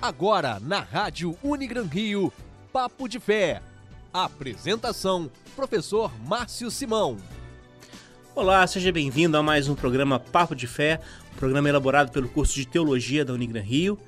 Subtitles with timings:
[0.00, 2.30] Agora na Rádio Unigran Rio,
[2.70, 3.62] Papo de Fé.
[4.12, 7.16] Apresentação: Professor Márcio Simão.
[8.34, 11.00] Olá, seja bem-vindo a mais um programa Papo de Fé,
[11.32, 13.98] um programa elaborado pelo curso de Teologia da Unigran Rio.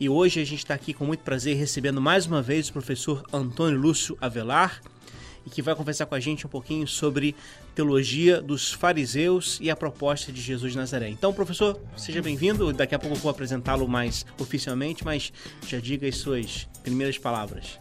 [0.00, 3.22] E hoje a gente está aqui com muito prazer recebendo mais uma vez o professor
[3.30, 4.80] Antônio Lúcio Avelar,
[5.46, 7.34] e que vai conversar com a gente um pouquinho sobre
[7.74, 11.08] teologia dos fariseus e a proposta de Jesus de Nazaré.
[11.08, 12.72] Então, professor, seja bem-vindo.
[12.72, 15.32] Daqui a pouco eu vou apresentá-lo mais oficialmente, mas
[15.66, 17.78] já diga as suas primeiras palavras.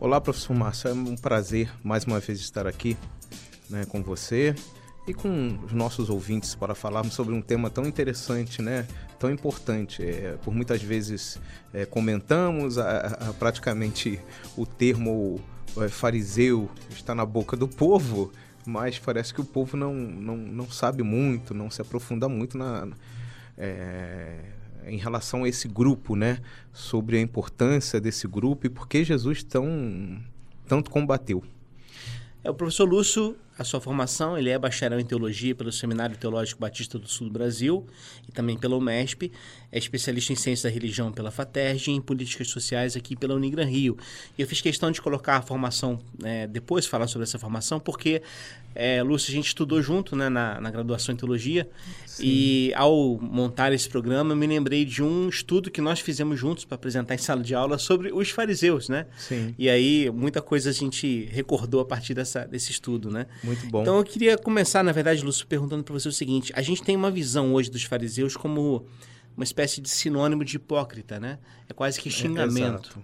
[0.00, 0.88] Olá, professor Márcio.
[0.88, 2.96] É um prazer mais uma vez estar aqui
[3.68, 4.54] né, com você
[5.08, 8.86] e com os nossos ouvintes para falarmos sobre um tema tão interessante, né?
[9.18, 10.02] Tão importante.
[10.02, 11.40] É, por muitas vezes
[11.72, 14.20] é, comentamos a, a, praticamente
[14.56, 15.40] o termo
[15.88, 18.32] fariseu está na boca do povo,
[18.66, 22.88] mas parece que o povo não, não, não sabe muito, não se aprofunda muito na,
[23.56, 24.40] é,
[24.86, 26.38] em relação a esse grupo, né?
[26.72, 30.20] Sobre a importância desse grupo e por que Jesus tão,
[30.66, 31.44] tanto combateu.
[32.42, 36.60] É, o professor Lúcio a sua formação, ele é bacharel em teologia pelo Seminário Teológico
[36.60, 37.84] Batista do Sul do Brasil
[38.28, 39.32] e também pela UMESP,
[39.72, 43.66] é especialista em ciência da religião pela FATERJ e em políticas sociais aqui pela Unigran
[43.66, 43.98] Rio.
[44.38, 48.22] E eu fiz questão de colocar a formação, é, depois falar sobre essa formação, porque,
[48.74, 51.68] é, Lúcio, a gente estudou junto né, na, na graduação em teologia
[52.06, 52.24] Sim.
[52.24, 56.64] e ao montar esse programa eu me lembrei de um estudo que nós fizemos juntos
[56.64, 59.06] para apresentar em sala de aula sobre os fariseus, né?
[59.18, 59.54] Sim.
[59.58, 63.26] E aí muita coisa a gente recordou a partir dessa, desse estudo, né?
[63.48, 63.82] Muito bom.
[63.82, 66.94] Então eu queria começar, na verdade, Lúcio, perguntando para você o seguinte: a gente tem
[66.94, 68.86] uma visão hoje dos fariseus como
[69.36, 71.38] uma espécie de sinônimo de hipócrita, né?
[71.68, 73.00] É quase que xingamento.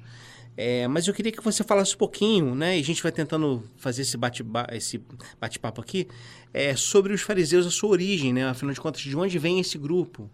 [0.56, 2.76] É, é, mas eu queria que você falasse um pouquinho, né?
[2.76, 5.00] E a gente vai tentando fazer esse bate-papo esse
[5.40, 6.06] bate aqui
[6.52, 8.46] é, sobre os fariseus, a sua origem, né?
[8.46, 10.30] Afinal de contas, de onde vem esse grupo?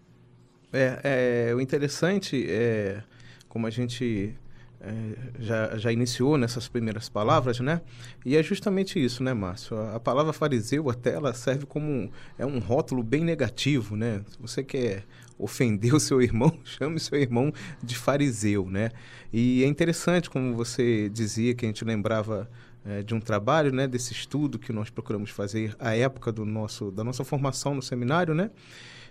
[0.72, 3.02] É, é o interessante é
[3.48, 4.34] como a gente
[4.80, 4.92] é,
[5.38, 7.82] já, já iniciou nessas primeiras palavras, né?
[8.24, 9.76] E é justamente isso, né, Márcio?
[9.76, 14.22] A, a, palavra fariseu até ela serve como um, é um rótulo bem negativo, né?
[14.26, 15.04] Se você quer
[15.38, 18.90] ofender o seu irmão, chame seu irmão de fariseu, né?
[19.30, 22.50] E é interessante, como você dizia, que a gente lembrava
[22.82, 23.86] é, de um trabalho, né?
[23.86, 28.34] Desse estudo que nós procuramos fazer à época do nosso, da nossa formação no seminário,
[28.34, 28.50] né?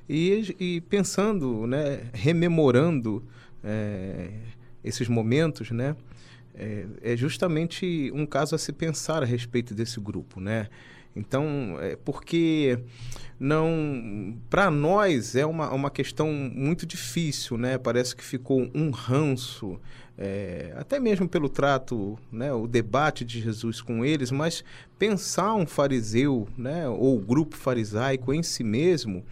[0.09, 2.09] E, e pensando, né?
[2.11, 3.23] Rememorando...
[3.61, 4.29] É,
[4.83, 5.95] esses momentos, né?
[6.55, 10.67] É, é, justamente um caso a se pensar a respeito desse grupo, né?
[11.15, 12.79] Então, é porque
[13.39, 17.77] não, para nós é uma, uma questão muito difícil, né?
[17.77, 19.79] Parece que ficou um ranço,
[20.21, 22.51] é, até mesmo pelo trato, né?
[22.51, 24.65] O debate de Jesus com eles, mas
[24.97, 26.89] pensar um fariseu, né?
[26.89, 29.23] Ou grupo farisaico em si mesmo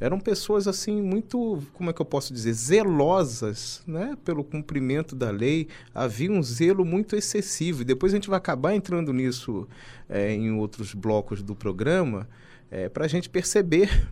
[0.00, 5.30] eram pessoas assim muito, como é que eu posso dizer, zelosas, né, pelo cumprimento da
[5.30, 5.68] lei.
[5.94, 7.82] Havia um zelo muito excessivo.
[7.82, 9.68] E depois a gente vai acabar entrando nisso
[10.08, 12.28] é, em outros blocos do programa,
[12.68, 14.08] é, para a gente perceber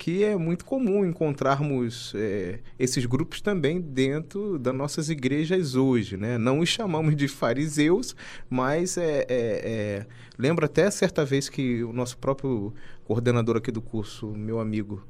[0.00, 6.38] que é muito comum encontrarmos é, esses grupos também dentro das nossas igrejas hoje, né?
[6.38, 8.16] Não os chamamos de fariseus,
[8.48, 10.06] mas é, é, é,
[10.38, 12.72] lembro até certa vez que o nosso próprio
[13.04, 15.04] coordenador aqui do curso, meu amigo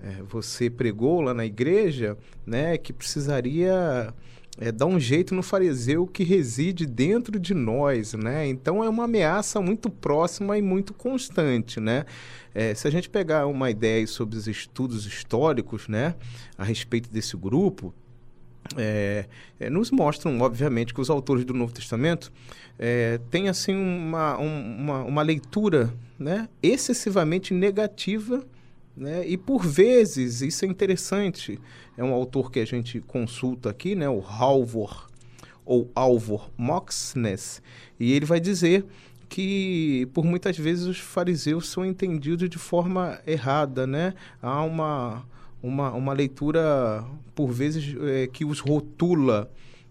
[0.00, 2.16] é, você pregou lá na igreja,
[2.46, 4.14] né, que precisaria
[4.60, 8.46] é, dar um jeito no fariseu que reside dentro de nós, né?
[8.46, 12.04] Então é uma ameaça muito próxima e muito constante, né?
[12.54, 16.14] É, se a gente pegar uma ideia sobre os estudos históricos, né,
[16.56, 17.94] a respeito desse grupo,
[18.76, 19.26] é,
[19.60, 22.32] é, nos mostram, obviamente, que os autores do Novo Testamento
[22.78, 28.44] é, têm assim uma, uma, uma leitura né, excessivamente negativa
[28.98, 29.26] né?
[29.26, 31.58] E por vezes, isso é interessante,
[31.96, 34.08] é um autor que a gente consulta aqui, né?
[34.08, 35.08] o Halvor,
[35.64, 37.62] ou Alvor Moxnes,
[38.00, 38.84] e ele vai dizer
[39.28, 44.14] que por muitas vezes os fariseus são entendidos de forma errada, né?
[44.40, 45.26] Há uma,
[45.62, 47.04] uma, uma leitura,
[47.34, 49.50] por vezes, é, que os rotula,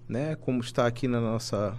[0.09, 0.35] né?
[0.35, 1.77] Como está aqui na nossa,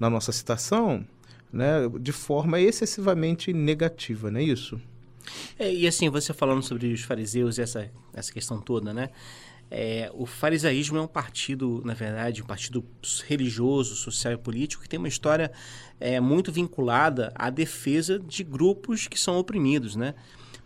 [0.00, 1.04] na nossa citação,
[1.52, 1.88] né?
[2.00, 4.80] De forma excessivamente negativa, não é isso?
[5.58, 9.10] É, e assim, você falando sobre os fariseus e essa, essa questão toda, né?
[9.70, 12.84] É, o farisaísmo é um partido, na verdade, um partido
[13.26, 15.50] religioso, social e político que tem uma história
[15.98, 20.14] é, muito vinculada à defesa de grupos que são oprimidos, né?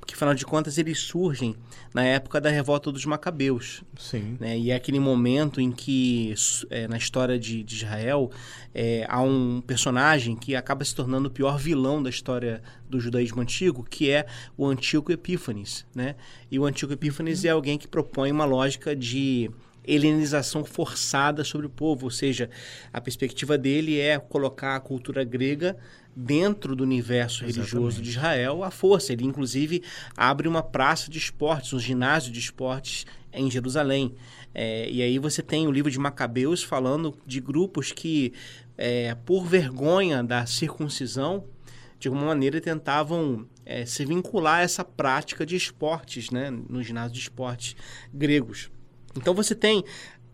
[0.09, 1.55] Que afinal de contas eles surgem
[1.93, 3.83] na época da revolta dos Macabeus.
[3.99, 4.39] Sim.
[4.41, 4.59] Né?
[4.59, 6.35] E é aquele momento em que,
[6.71, 8.31] é, na história de, de Israel,
[8.75, 13.43] é, há um personagem que acaba se tornando o pior vilão da história do judaísmo
[13.43, 14.25] antigo, que é
[14.57, 15.85] o Antíoco Epífanes.
[15.95, 16.17] Né?
[16.51, 19.51] E o Antíoco Epífanes é alguém que propõe uma lógica de
[19.85, 22.49] helenização forçada sobre o povo, ou seja,
[22.93, 25.77] a perspectiva dele é colocar a cultura grega
[26.21, 27.57] dentro do universo Exatamente.
[27.57, 29.13] religioso de Israel à força.
[29.13, 29.85] Ele, inclusive,
[30.17, 34.17] abre uma praça de esportes, um ginásio de esportes em Jerusalém.
[34.53, 38.33] É, e aí você tem o livro de Macabeus falando de grupos que,
[38.77, 41.45] é, por vergonha da circuncisão,
[42.01, 47.13] de alguma maneira tentavam é, se vincular a essa prática de esportes, né, no ginásio
[47.13, 47.77] de esportes
[48.13, 48.71] gregos.
[49.17, 49.85] Então você tem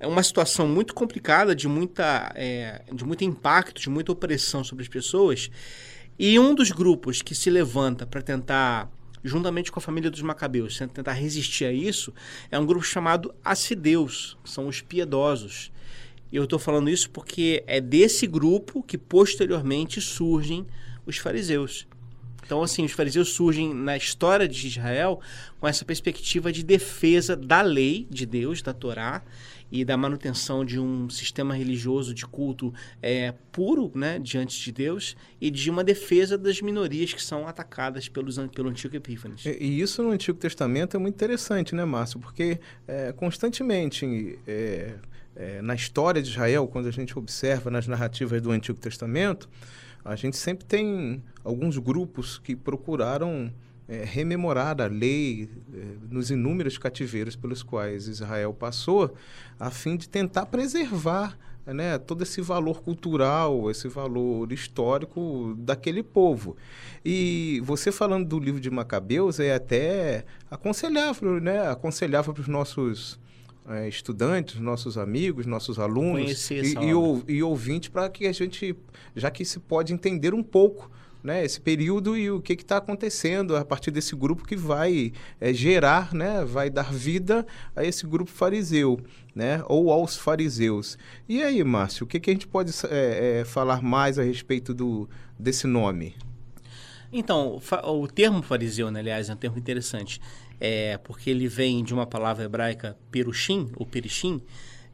[0.03, 4.89] uma situação muito complicada, de, muita, é, de muito impacto, de muita opressão sobre as
[4.89, 5.51] pessoas.
[6.19, 8.91] E um dos grupos que se levanta para tentar,
[9.23, 12.13] juntamente com a família dos Macabeus, tentar resistir a isso,
[12.51, 15.73] é um grupo chamado Acideus, que são os piedosos.
[16.31, 20.67] E eu estou falando isso porque é desse grupo que posteriormente surgem
[21.07, 21.87] os fariseus.
[22.45, 25.21] Então, assim, os fariseus surgem na história de Israel
[25.59, 29.23] com essa perspectiva de defesa da lei de Deus, da Torá,
[29.71, 32.73] e da manutenção de um sistema religioso de culto
[33.03, 38.09] é, puro né, diante de Deus e de uma defesa das minorias que são atacadas
[38.09, 39.45] pelos, pelo Antigo Epífanes.
[39.45, 42.21] E, e isso no Antigo Testamento é muito interessante, né, Márcio?
[42.21, 44.95] Porque é, constantemente é,
[45.37, 49.49] é, na história de Israel, quando a gente observa nas narrativas do Antigo Testamento,
[50.05, 53.53] a gente sempre tem alguns grupos que procuraram
[53.89, 55.79] é, rememorar a lei é,
[56.11, 59.15] nos inúmeros cativeiros pelos quais Israel passou,
[59.59, 66.57] a fim de tentar preservar né, todo esse valor cultural, esse valor histórico daquele povo.
[67.05, 71.67] E você falando do livro de Macabeus é até aconselhável, né?
[71.69, 73.19] Aconselhável para os nossos
[73.69, 78.77] é, estudantes, nossos amigos, nossos alunos e, e, e ouvintes para que a gente,
[79.17, 80.91] já que se pode entender um pouco
[81.25, 85.11] né, esse período e o que está acontecendo a partir desse grupo que vai
[85.41, 89.01] é, gerar, né, vai dar vida a esse grupo fariseu,
[89.35, 90.99] né, ou aos fariseus.
[91.27, 94.75] E aí, Márcio, o que, que a gente pode é, é, falar mais a respeito
[94.75, 96.15] do, desse nome?
[97.11, 100.21] Então, o termo fariseu, né, aliás, é um termo interessante,
[100.61, 104.43] é, porque ele vem de uma palavra hebraica perushim, ou perishim,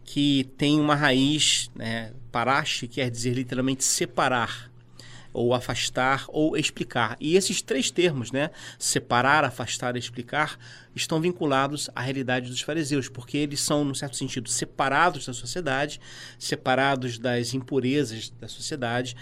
[0.04, 4.69] que tem uma raiz, né, parash, que quer dizer literalmente separar
[5.32, 7.16] ou afastar ou explicar.
[7.20, 10.58] E esses três termos, né, separar, afastar e explicar,
[10.94, 16.00] estão vinculados à realidade dos fariseus, porque eles são, no certo sentido, separados da sociedade,
[16.38, 19.16] separados das impurezas da sociedade,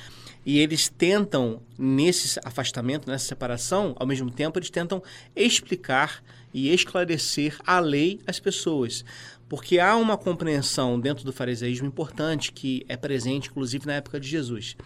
[0.47, 5.03] e eles tentam, nesse afastamento, nessa separação, ao mesmo tempo, eles tentam
[5.37, 6.23] explicar
[6.55, 9.05] e esclarecer a lei às pessoas.
[9.49, 14.29] Porque há uma compreensão dentro do fariseísmo importante que é presente, inclusive, na época de
[14.29, 14.77] Jesus.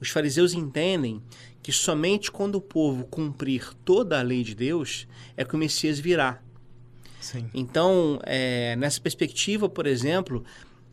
[0.00, 1.22] Os fariseus entendem
[1.62, 5.06] que somente quando o povo cumprir toda a lei de Deus
[5.36, 6.40] é que o Messias virá.
[7.20, 7.50] Sim.
[7.52, 10.44] Então, é, nessa perspectiva, por exemplo,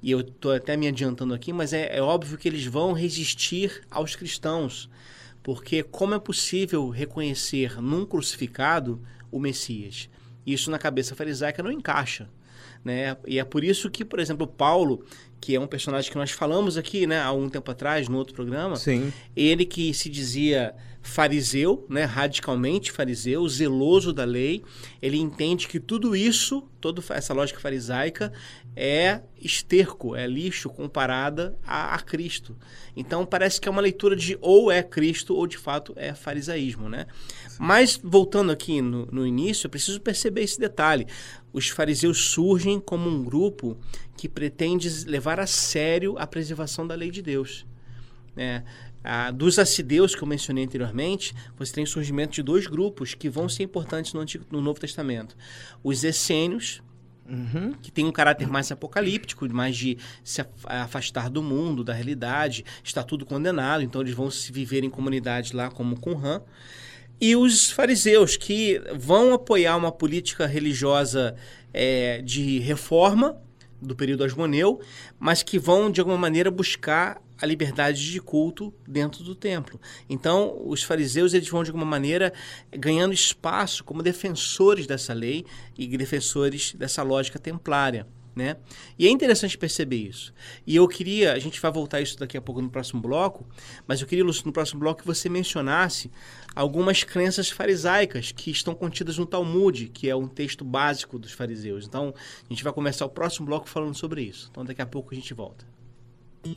[0.01, 3.81] e eu estou até me adiantando aqui, mas é, é óbvio que eles vão resistir
[3.89, 4.89] aos cristãos,
[5.41, 10.09] porque como é possível reconhecer num crucificado o Messias?
[10.45, 12.29] Isso na cabeça farisaica não encaixa.
[12.85, 13.17] Né?
[13.25, 15.03] E é por isso que, por exemplo, Paulo,
[15.41, 18.35] que é um personagem que nós falamos aqui, né, há um tempo atrás, no outro
[18.35, 19.11] programa, Sim.
[19.35, 24.63] ele que se dizia fariseu, né, radicalmente fariseu, zeloso da lei,
[24.99, 28.33] ele entende que tudo isso, toda essa lógica farisaica,
[28.75, 32.57] é esterco, é lixo comparada a, a, Cristo.
[32.95, 36.89] Então parece que é uma leitura de ou é Cristo ou de fato é farisaísmo,
[36.89, 37.05] né?
[37.59, 41.05] Mas voltando aqui no, no início, eu preciso perceber esse detalhe.
[41.53, 43.77] Os fariseus surgem como um grupo
[44.17, 47.65] que pretende levar a sério a preservação da lei de Deus.
[48.35, 48.63] É,
[49.07, 53.29] ah, dos acideus que eu mencionei anteriormente, você tem o surgimento de dois grupos que
[53.29, 55.37] vão ser importantes no, Antigo, no Novo Testamento.
[55.83, 56.81] Os essênios,
[57.27, 57.73] Uhum.
[57.81, 63.01] que tem um caráter mais apocalíptico, mais de se afastar do mundo, da realidade, está
[63.01, 66.41] tudo condenado, então eles vão se viver em comunidades lá como Qumran.
[67.19, 71.35] E os fariseus, que vão apoiar uma política religiosa
[71.73, 73.41] é, de reforma
[73.81, 74.79] do período asmoneu,
[75.19, 79.79] mas que vão, de alguma maneira, buscar a liberdade de culto dentro do templo.
[80.09, 82.33] Então, os fariseus eles vão de alguma maneira
[82.71, 85.45] ganhando espaço como defensores dessa lei
[85.77, 88.07] e defensores dessa lógica templária.
[88.35, 88.57] Né?
[88.99, 90.33] E é interessante perceber isso.
[90.67, 93.47] E eu queria, a gente vai voltar a isso daqui a pouco no próximo bloco,
[93.87, 96.11] mas eu queria, Lúcio, no próximo bloco que você mencionasse
[96.53, 101.85] algumas crenças farisaicas que estão contidas no Talmud, que é um texto básico dos fariseus.
[101.87, 102.13] Então,
[102.43, 104.49] a gente vai começar o próximo bloco falando sobre isso.
[104.51, 105.74] Então, daqui a pouco a gente volta.
[106.45, 106.55] うん。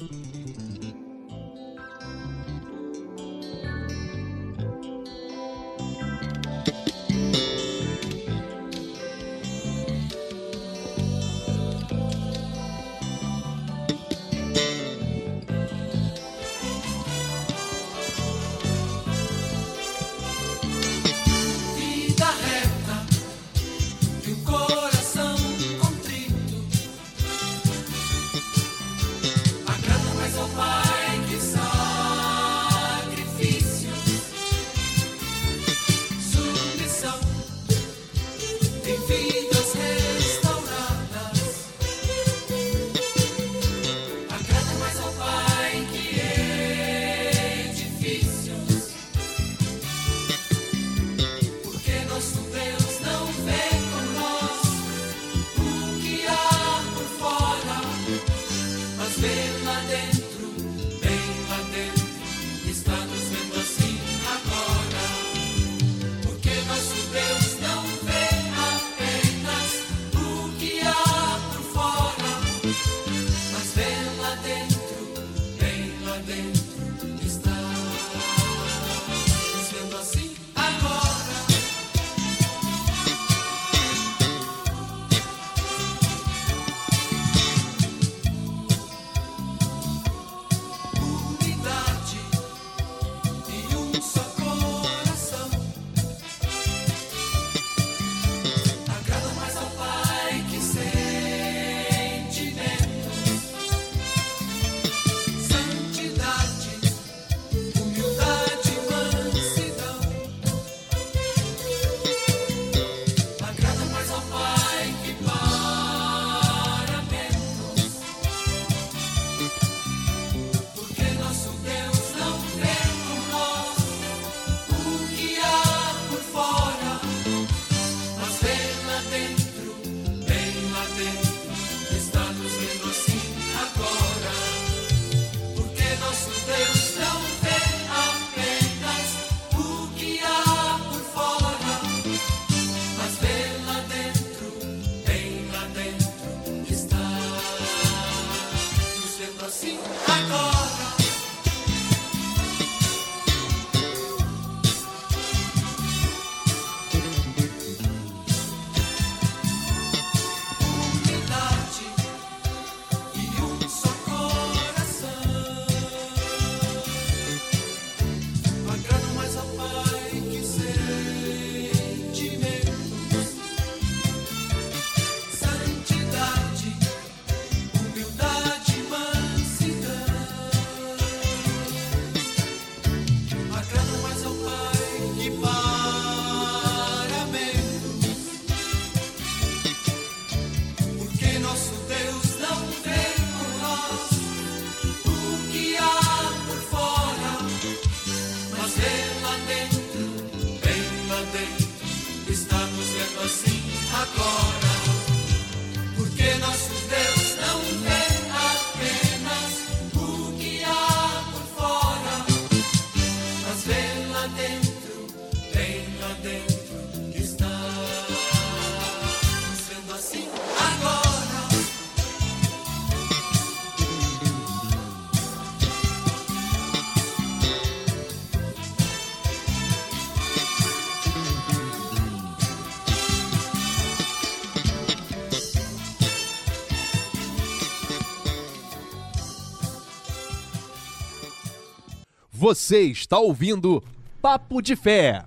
[242.40, 243.82] Você está ouvindo
[244.22, 245.24] Papo de Fé.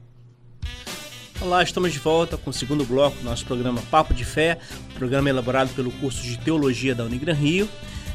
[1.41, 4.57] Olá, estamos de volta com o segundo bloco do nosso programa Papo de Fé,
[4.95, 7.67] programa elaborado pelo curso de Teologia da Unigran Rio.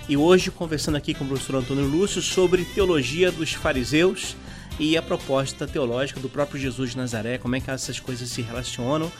[0.08, 4.34] E hoje conversando aqui com o professor Antônio Lúcio sobre teologia dos fariseus
[4.78, 8.40] e a proposta teológica do próprio Jesus de Nazaré, como é que essas coisas se
[8.40, 9.12] relacionam.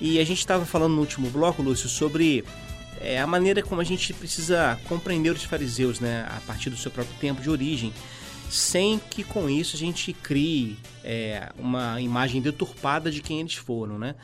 [0.00, 2.44] E a gente estava falando no último bloco, Lúcio, sobre
[3.00, 6.92] é, a maneira como a gente precisa compreender os fariseus, né, a partir do seu
[6.92, 7.92] próprio tempo de origem,
[8.50, 13.98] sem que com isso a gente crie é, uma imagem deturpada de quem eles foram,
[13.98, 14.14] né?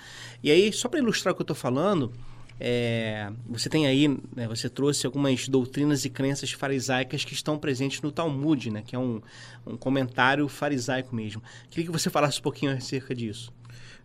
[0.43, 2.13] E aí, só para ilustrar o que eu estou falando,
[2.59, 8.01] é, você tem aí, né, você trouxe algumas doutrinas e crenças farisaicas que estão presentes
[8.03, 9.21] no Talmud, né, que é um,
[9.67, 11.43] um comentário farisaico mesmo.
[11.69, 13.53] Queria que você falasse um pouquinho acerca disso.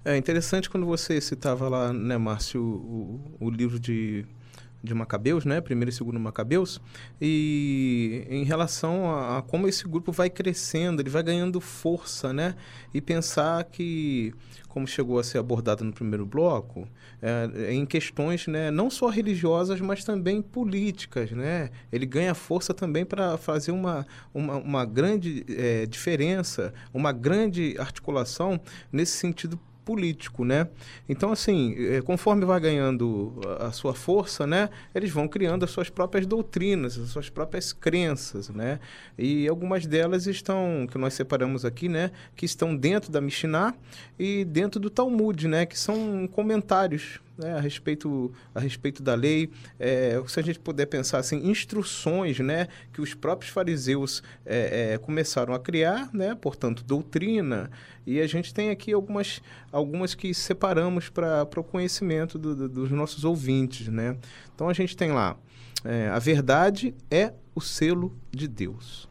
[0.04, 4.26] É interessante quando você citava lá, né, Márcio, o, o livro de
[4.84, 5.60] de Macabeus, né?
[5.62, 6.80] Primeiro e segundo Macabeus,
[7.20, 12.56] e em relação a, a, como esse grupo vai crescendo, ele vai ganhando força, né?
[12.94, 14.34] E pensar que,
[14.68, 16.88] como chegou a ser abordado no primeiro bloco,
[17.22, 18.70] é, em questões, né?
[18.72, 21.70] Não só religiosas, mas também políticas, né?
[21.92, 28.60] Ele ganha força também para fazer uma, uma, uma grande é, diferença, uma grande articulação
[28.92, 30.68] nesse sentido político, né?
[31.08, 34.70] Então, assim, eh, conforme vai ganhando a sua força, né?
[34.94, 38.82] Eles vão criando as suas próprias doutrinas, as suas próprias crenças, né?
[39.18, 42.12] E algumas delas estão, que nós separamos aqui, né?
[42.36, 43.74] Que estão dentro da Mishnah
[44.20, 45.66] e dentro do Talmud, né?
[45.66, 50.86] Que são comentários né, a, respeito, a respeito da lei, é, se a gente puder
[50.88, 56.84] pensar assim, instruções né, que os próprios fariseus é, é, começaram a criar, né, portanto,
[56.84, 57.70] doutrina,
[58.06, 59.42] e a gente tem aqui algumas,
[59.72, 63.88] algumas que separamos para o conhecimento do, do, dos nossos ouvintes.
[63.88, 64.18] Né?
[64.56, 65.38] Então a gente tem lá,
[65.84, 69.10] é, a verdade é o selo de Deus.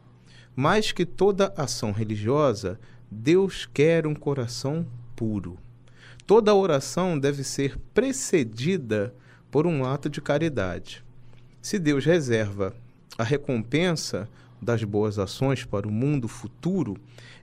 [0.54, 2.80] Mais que toda ação religiosa,
[3.11, 5.59] Deus quer um coração puro.
[6.26, 9.14] Toda oração deve ser precedida
[9.49, 11.04] por um ato de caridade.
[11.62, 12.75] Se Deus reserva
[13.16, 14.28] a recompensa
[14.61, 16.97] das boas ações para o mundo futuro,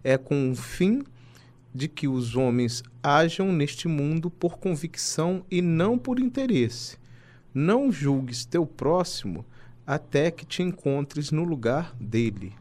[0.03, 1.01] é com o fim
[1.73, 6.97] de que os homens ajam neste mundo por convicção e não por interesse.
[7.53, 9.45] Não julgues teu próximo
[9.87, 12.51] até que te encontres no lugar dele.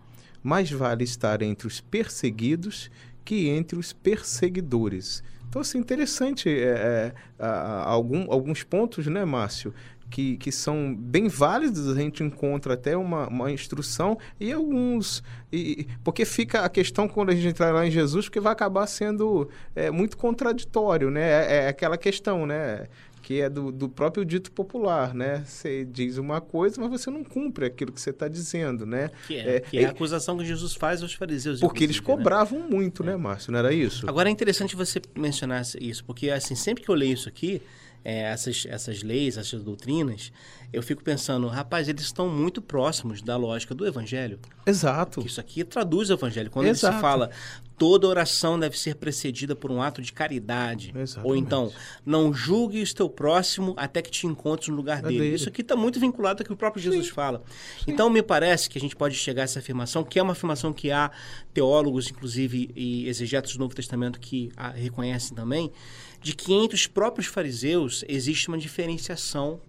[0.41, 2.91] Mais vale estar entre os perseguidos
[3.25, 5.23] que entre os perseguidores.
[5.49, 7.47] Então, assim, interessante é, é,
[7.85, 9.75] algum, alguns pontos, né, Márcio,
[10.13, 15.23] que, que são bem válidos, a gente encontra até uma, uma instrução e alguns.
[15.51, 18.87] E, porque fica a questão quando a gente entrar lá em Jesus, que vai acabar
[18.87, 21.23] sendo é, muito contraditório, né?
[21.23, 22.87] É, é aquela questão, né?
[23.23, 25.45] Que é do, do próprio dito popular, né?
[25.47, 29.11] Você diz uma coisa, mas você não cumpre aquilo que você está dizendo, né?
[29.27, 31.61] Que é, é, que é a acusação que Jesus faz aos fariseus.
[31.61, 32.03] Porque eles né?
[32.03, 32.67] cobravam né?
[32.69, 33.53] muito, né, Márcio?
[33.53, 34.09] Não era isso?
[34.09, 37.63] Agora é interessante você mencionar isso, porque assim, sempre que eu leio isso aqui,
[38.05, 40.33] é, essas, essas leis, essas doutrinas,
[40.73, 44.41] eu fico pensando, rapaz, eles estão muito próximos da lógica do evangelho.
[44.67, 45.25] Exato.
[45.25, 46.51] Isso aqui traduz o evangelho.
[46.51, 46.95] Quando Exato.
[46.95, 47.31] ele se fala,
[47.77, 50.93] toda oração deve ser precedida por um ato de caridade.
[50.95, 51.29] Exatamente.
[51.29, 51.73] Ou então,
[52.05, 55.19] não julgue o teu próximo até que te encontres no lugar é dele.
[55.19, 55.35] dele.
[55.35, 57.13] Isso aqui está muito vinculado ao que o próprio Jesus Sim.
[57.13, 57.43] fala.
[57.79, 57.93] Sim.
[57.93, 60.73] Então, me parece que a gente pode chegar a essa afirmação, que é uma afirmação
[60.73, 61.11] que há
[61.53, 65.73] teólogos, inclusive, e exegetos do Novo Testamento que reconhecem também,
[66.21, 69.61] de que entre os próprios fariseus existe uma diferenciação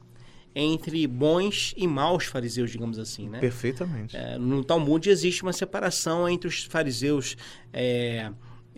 [0.56, 3.39] entre bons e maus fariseus, digamos assim, né?
[3.39, 4.16] Perfeitamente.
[4.16, 7.36] É, no Talmud existe uma separação entre os fariseus
[7.72, 8.32] é,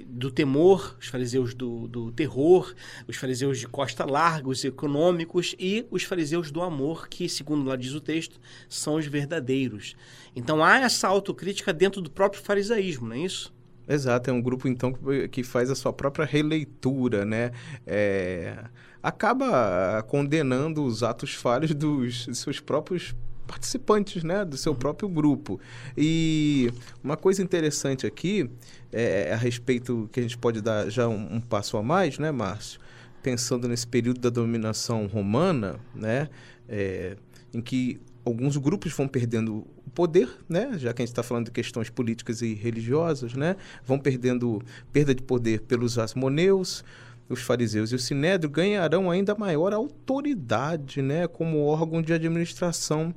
[0.06, 2.74] do temor, os fariseus do, do, terror,
[3.08, 7.76] os fariseus de costa larga, os econômicos e os fariseus do amor, que, segundo lá
[7.76, 9.96] diz o texto, são os verdadeiros.
[10.36, 13.54] Então há essa autocrítica dentro do próprio farisaísmo, não é isso?
[13.88, 14.94] Exato, é um grupo então
[15.32, 17.52] que faz a sua própria releitura, né?
[17.86, 18.66] É,
[19.06, 23.16] acaba condenando os atos falhos dos seus próprios
[23.46, 24.80] participantes, né, do seu uhum.
[24.80, 25.60] próprio grupo.
[25.96, 28.50] E uma coisa interessante aqui
[28.92, 32.18] é, é, a respeito que a gente pode dar já um, um passo a mais,
[32.18, 32.80] né, Márcio?
[33.22, 36.28] Pensando nesse período da dominação romana, né,
[36.68, 37.16] é,
[37.54, 40.80] em que alguns grupos vão perdendo o poder, né?
[40.80, 43.56] Já que a gente está falando de questões políticas e religiosas, né?
[43.86, 46.84] Vão perdendo perda de poder pelos asmoneus,
[47.28, 51.28] os fariseus e o sinédrio ganharão ainda maior autoridade, né?
[51.28, 53.14] Como órgão de administração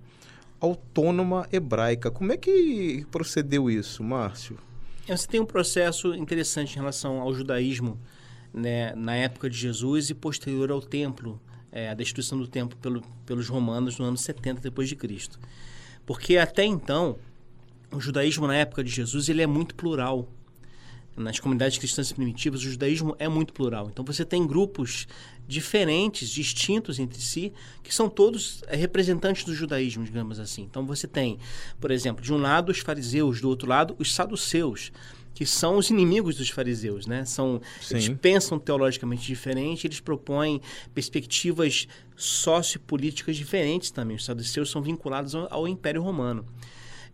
[0.60, 2.10] autônoma hebraica.
[2.10, 4.58] Como é que procedeu isso, Márcio?
[5.06, 7.98] Você tem um processo interessante em relação ao judaísmo,
[8.52, 8.94] né?
[8.94, 11.40] Na época de Jesus e posterior ao templo
[11.70, 15.38] é, a destruição do templo pelo, pelos romanos no ano 70 depois de Cristo.
[16.06, 17.18] Porque até então
[17.92, 20.28] o judaísmo na época de Jesus ele é muito plural.
[21.18, 23.88] Nas comunidades cristãs primitivas, o judaísmo é muito plural.
[23.90, 25.06] Então você tem grupos
[25.46, 27.52] diferentes, distintos entre si,
[27.82, 30.62] que são todos é, representantes do judaísmo, digamos assim.
[30.62, 31.38] Então você tem,
[31.80, 34.92] por exemplo, de um lado os fariseus, do outro lado os saduceus
[35.38, 37.24] que são os inimigos dos fariseus, né?
[37.24, 37.60] São,
[37.92, 40.60] eles pensam teologicamente diferente, eles propõem
[40.92, 44.16] perspectivas sociopolíticas diferentes também.
[44.16, 46.44] Os saduceus são vinculados ao, ao Império Romano.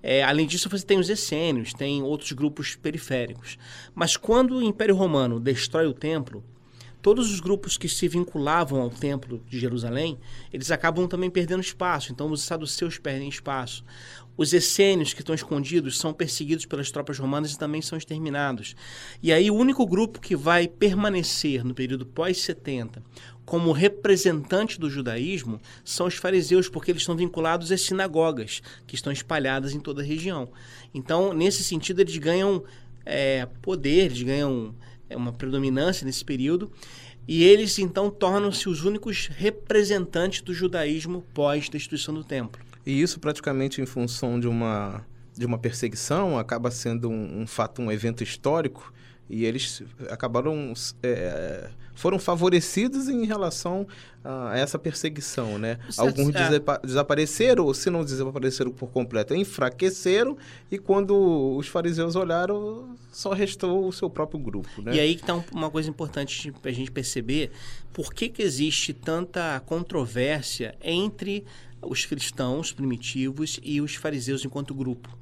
[0.07, 3.57] É, além disso, você tem os essênios, tem outros grupos periféricos.
[3.95, 6.45] Mas quando o Império Romano destrói o templo,
[7.01, 10.19] todos os grupos que se vinculavam ao templo de Jerusalém,
[10.53, 12.13] eles acabam também perdendo espaço.
[12.13, 13.83] Então, os saduceus perdem espaço.
[14.37, 18.75] Os essênios que estão escondidos são perseguidos pelas tropas romanas e também são exterminados.
[19.23, 23.03] E aí o único grupo que vai permanecer no período pós-70
[23.45, 29.13] como representante do judaísmo são os fariseus, porque eles estão vinculados às sinagogas que estão
[29.13, 30.49] espalhadas em toda a região.
[30.95, 32.65] Então, nesse sentido, eles ganham
[33.05, 34.75] é, poder, eles ganham
[35.09, 36.73] é, uma predominância nesse período.
[37.27, 42.61] E eles então tornam-se os únicos representantes do judaísmo pós-destruição do templo.
[42.87, 45.05] E isso praticamente em função de uma,
[45.37, 48.93] de uma perseguição, acaba sendo um, um fato, um evento histórico,
[49.29, 53.87] e eles acabaram é, foram favorecidos em relação
[54.23, 55.79] a essa perseguição, né?
[55.97, 56.61] Alguns é.
[56.83, 60.37] desapareceram, ou se não desapareceram por completo, enfraqueceram
[60.71, 64.97] e quando os fariseus olharam, só restou o seu próprio grupo, né?
[64.97, 67.51] E aí que está uma coisa importante para a gente perceber
[67.93, 71.45] por que, que existe tanta controvérsia entre
[71.81, 75.17] os cristãos primitivos e os fariseus enquanto grupo.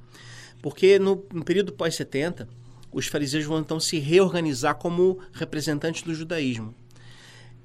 [0.63, 2.47] Porque no, no período pós-70,
[2.93, 6.75] os fariseus vão então se reorganizar como representantes do judaísmo.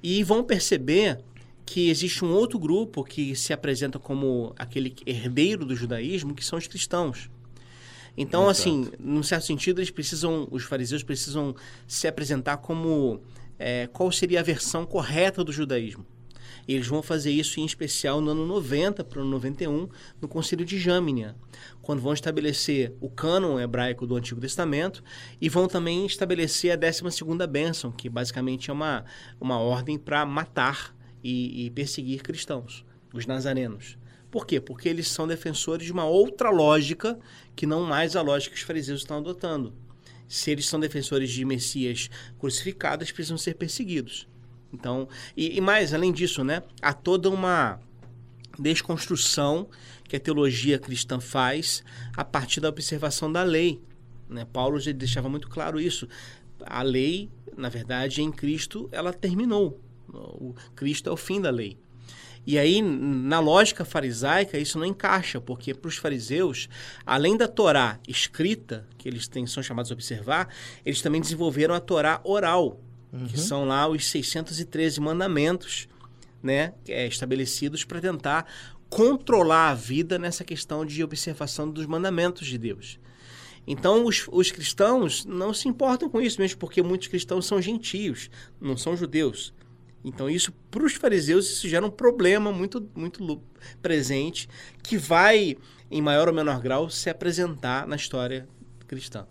[0.02, 1.20] E vão perceber
[1.66, 6.58] que existe um outro grupo que se apresenta como aquele herdeiro do judaísmo, que são
[6.58, 7.28] os cristãos.
[8.16, 8.60] Então, Exato.
[8.60, 11.54] assim, num certo sentido, eles precisam, os fariseus precisam
[11.86, 13.20] se apresentar como
[13.58, 16.06] é, qual seria a versão correta do judaísmo.
[16.68, 19.88] Eles vão fazer isso em especial no ano 90 para o ano 91,
[20.20, 21.34] no Concílio de Jâmnia,
[21.80, 25.02] quando vão estabelecer o cânon hebraico do Antigo Testamento
[25.40, 29.06] e vão também estabelecer a 12ª bênção, que basicamente é uma,
[29.40, 33.96] uma ordem para matar e, e perseguir cristãos, os nazarenos.
[34.30, 34.60] Por quê?
[34.60, 37.18] Porque eles são defensores de uma outra lógica
[37.56, 39.72] que não mais a lógica que os fariseus estão adotando.
[40.28, 44.28] Se eles são defensores de Messias crucificados, precisam ser perseguidos.
[44.72, 47.80] Então, e, e mais, além disso, né, há toda uma
[48.58, 49.68] desconstrução
[50.04, 51.84] que a teologia cristã faz
[52.16, 53.80] a partir da observação da lei.
[54.28, 54.46] Né?
[54.52, 56.08] Paulo já deixava muito claro isso.
[56.64, 59.80] A lei, na verdade, em Cristo, ela terminou.
[60.12, 61.78] O Cristo é o fim da lei.
[62.46, 66.66] E aí, na lógica farisaica, isso não encaixa, porque para os fariseus,
[67.04, 70.48] além da Torá escrita, que eles têm, são chamados a observar,
[70.82, 72.80] eles também desenvolveram a Torá oral,
[73.12, 73.26] uhum.
[73.26, 75.88] que são lá os 613 mandamentos
[76.42, 78.46] né, é, estabelecidos para tentar
[78.88, 82.98] controlar a vida nessa questão de observação dos mandamentos de Deus.
[83.66, 88.30] Então, os, os cristãos não se importam com isso, mesmo porque muitos cristãos são gentios,
[88.58, 89.52] não são judeus.
[90.02, 93.42] Então, isso, para os fariseus, isso gera um problema muito, muito
[93.82, 94.48] presente
[94.82, 95.58] que vai,
[95.90, 98.48] em maior ou menor grau, se apresentar na história
[98.86, 99.26] cristã.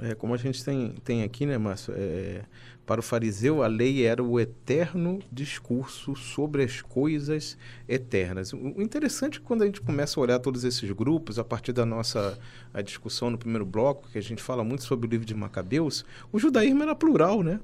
[0.00, 1.94] É, como a gente tem, tem aqui, né, Márcio?
[1.96, 2.42] É,
[2.84, 7.56] para o fariseu, a lei era o eterno discurso sobre as coisas
[7.88, 8.52] eternas.
[8.52, 11.72] O interessante é que quando a gente começa a olhar todos esses grupos, a partir
[11.72, 12.38] da nossa
[12.74, 16.04] a discussão no primeiro bloco, que a gente fala muito sobre o livro de Macabeus,
[16.32, 17.60] o judaísmo era plural, né?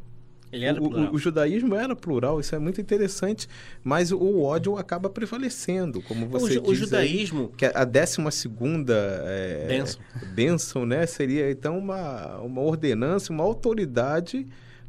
[0.51, 3.47] Ele era o, o, o, judaísmo era plural, isso é muito interessante,
[3.85, 6.71] mas o ódio acaba prevalecendo, como você o, diz.
[6.71, 7.51] O judaísmo.
[7.51, 8.95] Aí, que a décima segunda
[9.27, 10.01] é, bênção.
[10.33, 11.05] bênção, né?
[11.05, 14.47] Seria então uma, uma ordenança, uma autoridade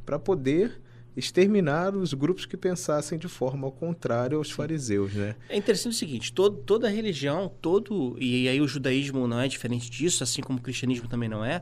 [0.09, 0.81] para poder
[1.15, 4.55] exterminar os grupos que pensassem de forma ao contrário aos Sim.
[4.55, 5.35] fariseus, né?
[5.47, 9.87] É interessante o seguinte, todo, toda religião, todo e aí o judaísmo não é diferente
[9.87, 11.61] disso, assim como o cristianismo também não é,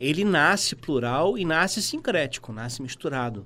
[0.00, 3.44] ele nasce plural e nasce sincrético, nasce misturado.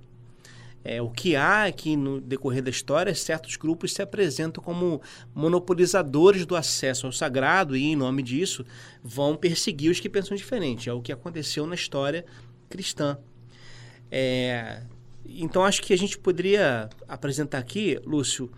[0.84, 5.02] É, o que há é que, no decorrer da história, certos grupos se apresentam como
[5.34, 8.64] monopolizadores do acesso ao sagrado e, em nome disso,
[9.02, 10.88] vão perseguir os que pensam diferente.
[10.88, 12.24] É o que aconteceu na história
[12.68, 13.18] cristã.
[14.10, 14.82] É,
[15.24, 18.50] então, acho que a gente poderia apresentar aqui, Lúcio,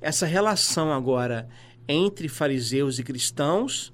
[0.00, 1.48] essa relação agora
[1.88, 3.92] entre fariseus e cristãos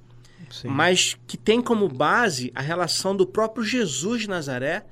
[0.51, 0.69] Sim.
[0.69, 4.87] mas que tem como base a relação do próprio Jesus de Nazaré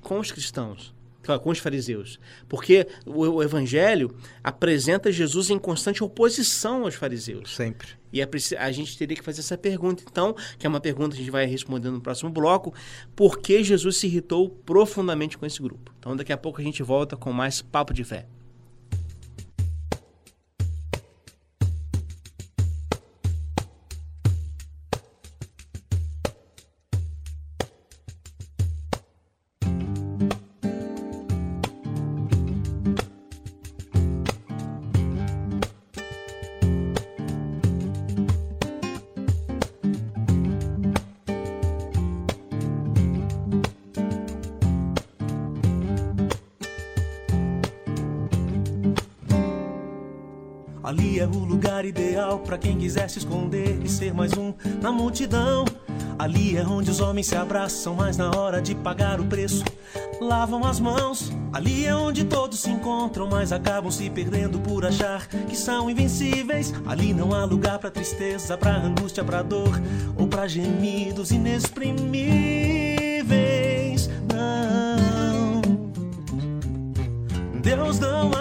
[0.00, 0.94] com os cristãos.
[1.38, 2.18] Com os fariseus.
[2.48, 7.54] Porque o, o evangelho apresenta Jesus em constante oposição aos fariseus.
[7.54, 7.88] Sempre.
[8.12, 11.22] E é, a gente teria que fazer essa pergunta, então, que é uma pergunta que
[11.22, 12.72] a gente vai responder no próximo bloco.
[13.14, 15.92] Por que Jesus se irritou profundamente com esse grupo?
[15.98, 18.26] Então, daqui a pouco a gente volta com mais Papo de Fé.
[52.56, 55.66] Para quem quiser se esconder e ser mais um na multidão.
[56.18, 59.62] Ali é onde os homens se abraçam, mas na hora de pagar o preço,
[60.22, 61.30] lavam as mãos.
[61.52, 66.72] Ali é onde todos se encontram, mas acabam se perdendo por achar que são invencíveis.
[66.86, 69.78] Ali não há lugar para tristeza, para angústia, para dor
[70.16, 74.08] ou para gemidos inexprimíveis.
[74.32, 75.60] Não,
[77.60, 78.35] Deus não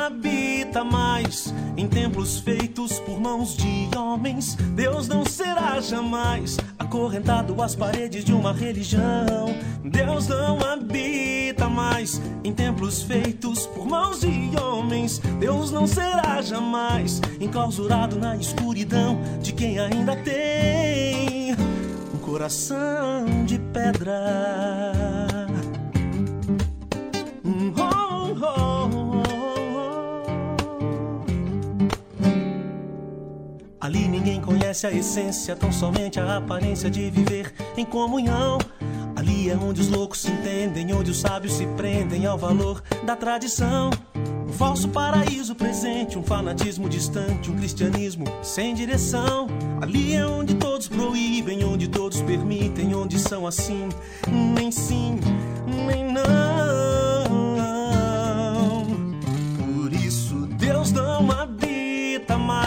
[1.85, 4.55] em templos feitos por mãos de homens.
[4.75, 9.55] Deus não será jamais acorrentado às paredes de uma religião.
[9.83, 15.19] Deus não habita mais em templos feitos por mãos de homens.
[15.39, 25.04] Deus não será jamais enclausurado na escuridão de quem ainda tem um coração de pedra.
[33.85, 38.57] Ali ninguém conhece a essência, tão somente a aparência de viver em comunhão.
[39.15, 43.15] Ali é onde os loucos se entendem, onde os sábios se prendem ao valor da
[43.15, 43.91] tradição.
[44.15, 49.45] Um falso paraíso presente, um fanatismo distante, um cristianismo sem direção.
[49.79, 53.87] Ali é onde todos proíbem, onde todos permitem, onde são assim,
[54.55, 55.19] nem sim,
[55.87, 56.44] nem não.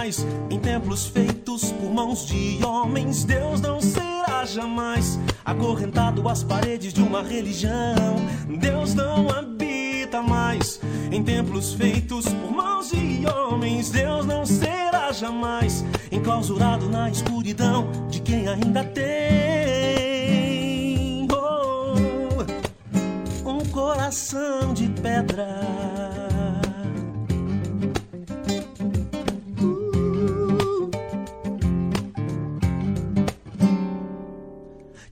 [0.09, 0.27] Mais
[0.63, 3.25] templos feitos por mãos de homens.
[3.25, 8.17] Deus não será jamais acorrentado às paredes de uma religião.
[8.59, 10.81] Deus não habita mais
[11.13, 13.91] em templos feitos por mãos de homens.
[13.91, 19.09] Deus não será jamais enclausurado na escuridão de quem ainda tem
[21.31, 21.93] oh,
[23.47, 26.08] um coração de pedra.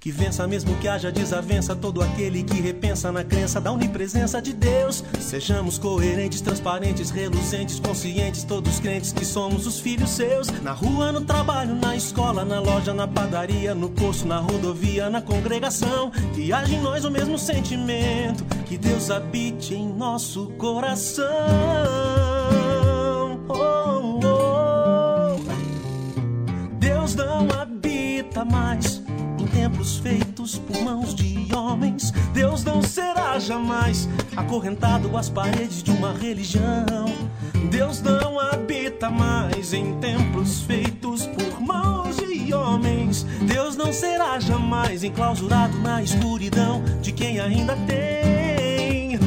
[0.07, 4.53] Que vença mesmo que haja desavença todo aquele que repensa na crença da onipresença de
[4.53, 5.03] Deus.
[5.19, 10.47] Sejamos coerentes, transparentes, reluzentes, conscientes, todos crentes que somos os filhos seus.
[10.63, 15.21] Na rua, no trabalho, na escola, na loja, na padaria, no posto, na rodovia, na
[15.21, 16.13] congregação.
[16.37, 21.27] Que haja em nós o mesmo sentimento, que Deus habite em nosso coração.
[23.49, 25.37] Oh, oh.
[26.79, 28.96] Deus não habita mais
[29.95, 32.11] feitos por mãos de homens.
[32.33, 37.07] Deus não será jamais acorrentado às paredes de uma religião.
[37.71, 43.23] Deus não habita mais em templos feitos por mãos de homens.
[43.43, 49.19] Deus não será jamais enclausurado na escuridão de quem ainda tem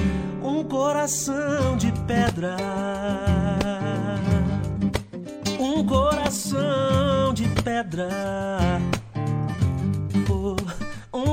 [0.44, 2.58] um coração de pedra.
[5.60, 8.10] Um coração de pedra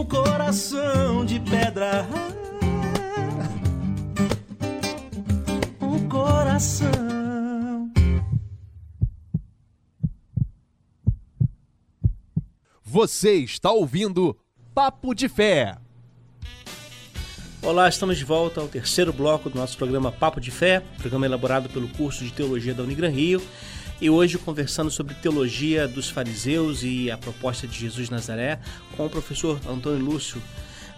[0.08, 2.06] coração de pedra.
[5.80, 7.90] Um coração.
[12.82, 14.36] Você está ouvindo
[14.74, 15.76] Papo de Fé.
[17.62, 21.68] Olá, estamos de volta ao terceiro bloco do nosso programa Papo de Fé, programa elaborado
[21.68, 23.42] pelo curso de Teologia da Unigran Rio
[24.00, 28.58] e hoje conversando sobre teologia dos fariseus e a proposta de Jesus Nazaré
[28.96, 30.42] com o professor Antônio Lúcio.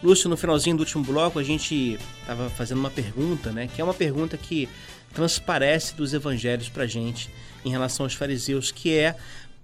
[0.03, 3.69] Lúcio, no finalzinho do último bloco, a gente estava fazendo uma pergunta, né?
[3.75, 4.69] Que é uma pergunta que
[5.13, 7.31] transparece dos evangelhos para gente
[7.65, 9.17] em relação aos fariseus, que é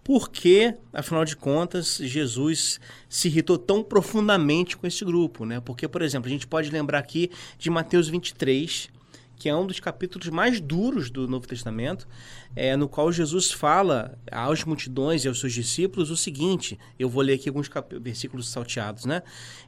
[0.02, 5.60] por que, afinal de contas, Jesus se irritou tão profundamente com esse grupo, né?
[5.60, 8.90] Porque, por exemplo, a gente pode lembrar aqui de Mateus 23,
[9.36, 12.06] que é um dos capítulos mais duros do Novo Testamento,
[12.54, 17.22] é, no qual Jesus fala às multidões e aos seus discípulos o seguinte: eu vou
[17.22, 17.70] ler aqui alguns
[18.00, 19.22] versículos salteados, né?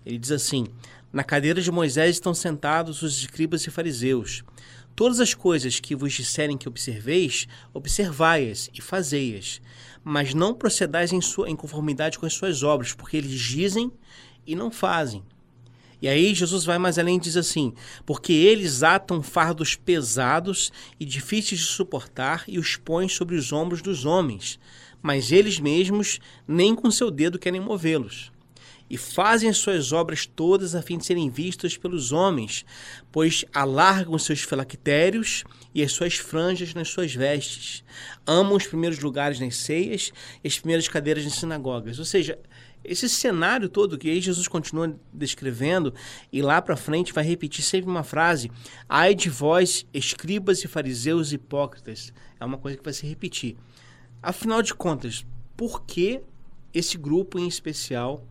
[0.04, 0.66] Ele diz assim:
[1.12, 4.44] Na cadeira de Moisés estão sentados os escribas e fariseus.
[4.94, 9.60] Todas as coisas que vos disserem que observeis, observai-as e fazei-as,
[10.02, 13.92] mas não procedais em, sua, em conformidade com as suas obras, porque eles dizem
[14.46, 15.22] e não fazem.
[16.06, 21.04] E aí Jesus vai mais além e diz assim: porque eles atam fardos pesados e
[21.04, 24.56] difíceis de suportar e os põem sobre os ombros dos homens,
[25.02, 28.30] mas eles mesmos nem com seu dedo querem movê-los.
[28.88, 32.64] E fazem as suas obras todas a fim de serem vistas pelos homens,
[33.10, 35.42] pois alargam seus filactérios
[35.74, 37.82] e as suas franjas nas suas vestes.
[38.24, 40.12] Amam os primeiros lugares nas ceias
[40.44, 41.98] e as primeiras cadeiras nas sinagogas.
[41.98, 42.38] Ou seja,
[42.88, 45.92] esse cenário todo que aí Jesus continua descrevendo
[46.32, 48.50] e lá para frente vai repetir sempre uma frase:
[48.88, 52.12] "Ai de vós, escribas e fariseus hipócritas".
[52.38, 53.56] É uma coisa que vai se repetir.
[54.22, 55.24] Afinal de contas,
[55.56, 56.20] por que
[56.72, 58.22] esse grupo em especial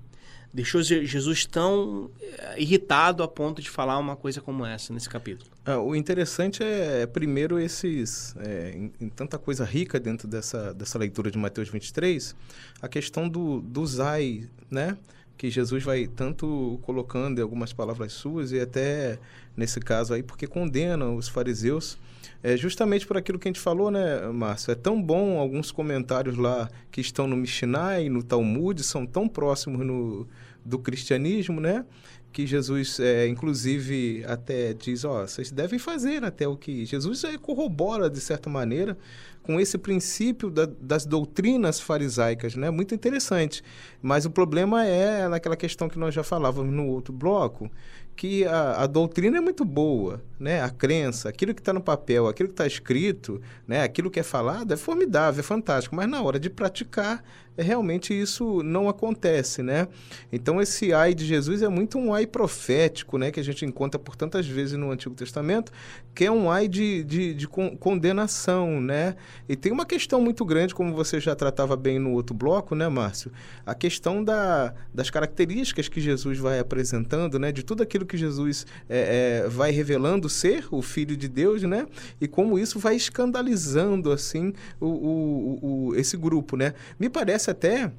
[0.55, 5.51] deixou Jesus tão eh, irritado a ponto de falar uma coisa como essa nesse capítulo?
[5.65, 8.33] Ah, o interessante é, é primeiro, esses.
[8.39, 12.33] É, em, em, tanta coisa rica dentro dessa, dessa leitura de Mateus 23,
[12.81, 14.97] a questão do, do Zai, né?
[15.37, 19.19] Que Jesus vai tanto colocando em algumas palavras suas e até
[19.57, 21.97] nesse caso aí, porque condena os fariseus.
[22.41, 24.71] É justamente por aquilo que a gente falou, né, Márcio?
[24.71, 29.27] É tão bom alguns comentários lá que estão no Mishnah e no Talmud, são tão
[29.27, 30.27] próximos no,
[30.65, 31.85] do cristianismo, né?
[32.31, 36.83] Que Jesus, é, inclusive, até diz, ó, vocês devem fazer até o que...
[36.85, 38.97] Jesus corrobora, de certa maneira,
[39.45, 42.69] com esse princípio da, das doutrinas farisaicas, né?
[42.71, 43.63] Muito interessante.
[44.01, 47.69] Mas o problema é naquela questão que nós já falávamos no outro bloco,
[48.15, 50.61] que a, a, doutrina é muito boa, né?
[50.61, 53.83] A crença, aquilo que está no papel, aquilo que está escrito, né?
[53.83, 58.13] Aquilo que é falado é formidável, é fantástico, mas na hora de praticar, é, realmente
[58.13, 59.87] isso não acontece, né?
[60.31, 63.31] Então esse ai de Jesus é muito um ai profético, né?
[63.31, 65.71] Que a gente encontra por tantas vezes no Antigo Testamento,
[66.13, 69.15] que é um ai de, de, de condenação, né?
[69.49, 72.87] E tem uma questão muito grande, como você já tratava bem no outro bloco, né,
[72.87, 73.31] Márcio?
[73.65, 77.51] A questão da, das características que Jesus vai apresentando, né?
[77.51, 81.63] De tudo aquilo aquilo que Jesus é, é, vai revelando ser o Filho de Deus,
[81.63, 81.87] né?
[82.21, 86.73] E como isso vai escandalizando, assim, o, o, o esse grupo, né?
[86.99, 87.91] Me parece até...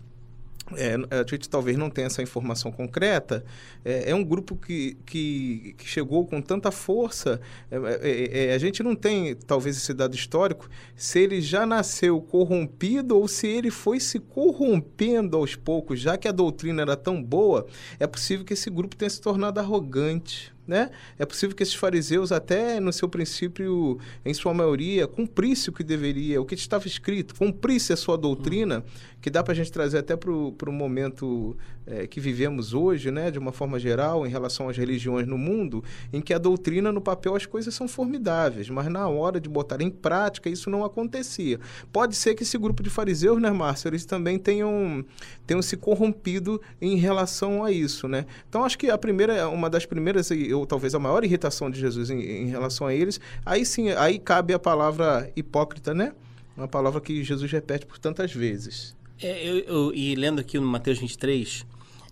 [0.75, 3.45] É, a gente talvez não tenha essa informação concreta,
[3.85, 7.41] é, é um grupo que, que, que, chegou com tanta força.
[7.71, 12.21] É, é, é, a gente não tem, talvez, esse dado histórico, se ele já nasceu
[12.21, 17.23] corrompido ou se ele foi se corrompendo aos poucos, já que a doutrina era tão
[17.23, 17.65] boa,
[18.01, 20.56] é possível que esse grupo tenha se tornado arrogante.
[20.67, 20.91] Né?
[21.17, 25.85] É possível que esses fariseus, até no seu princípio, em sua maioria, cumprisse o que
[25.85, 28.85] deveria, o que estava escrito, cumprisse a sua doutrina,
[29.21, 33.31] que dá para a gente trazer até para o momento é, que vivemos hoje, né?
[33.31, 37.01] de uma forma geral, em relação às religiões no mundo, em que a doutrina, no
[37.01, 41.61] papel, as coisas são formidáveis, mas na hora de botar em prática, isso não acontecia.
[41.93, 45.05] Pode ser que esse grupo de fariseus, né, Márcio, eles também tenham,
[45.47, 48.09] tenham se corrompido em relação a isso.
[48.09, 48.27] Né?
[48.49, 52.11] Então, acho que a primeira, uma das primeiras ou talvez a maior irritação de Jesus
[52.11, 56.13] em, em relação a eles, aí sim, aí cabe a palavra hipócrita, né?
[56.57, 58.97] Uma palavra que Jesus repete por tantas vezes.
[59.21, 61.65] É, eu, eu, e lendo aqui no Mateus 23,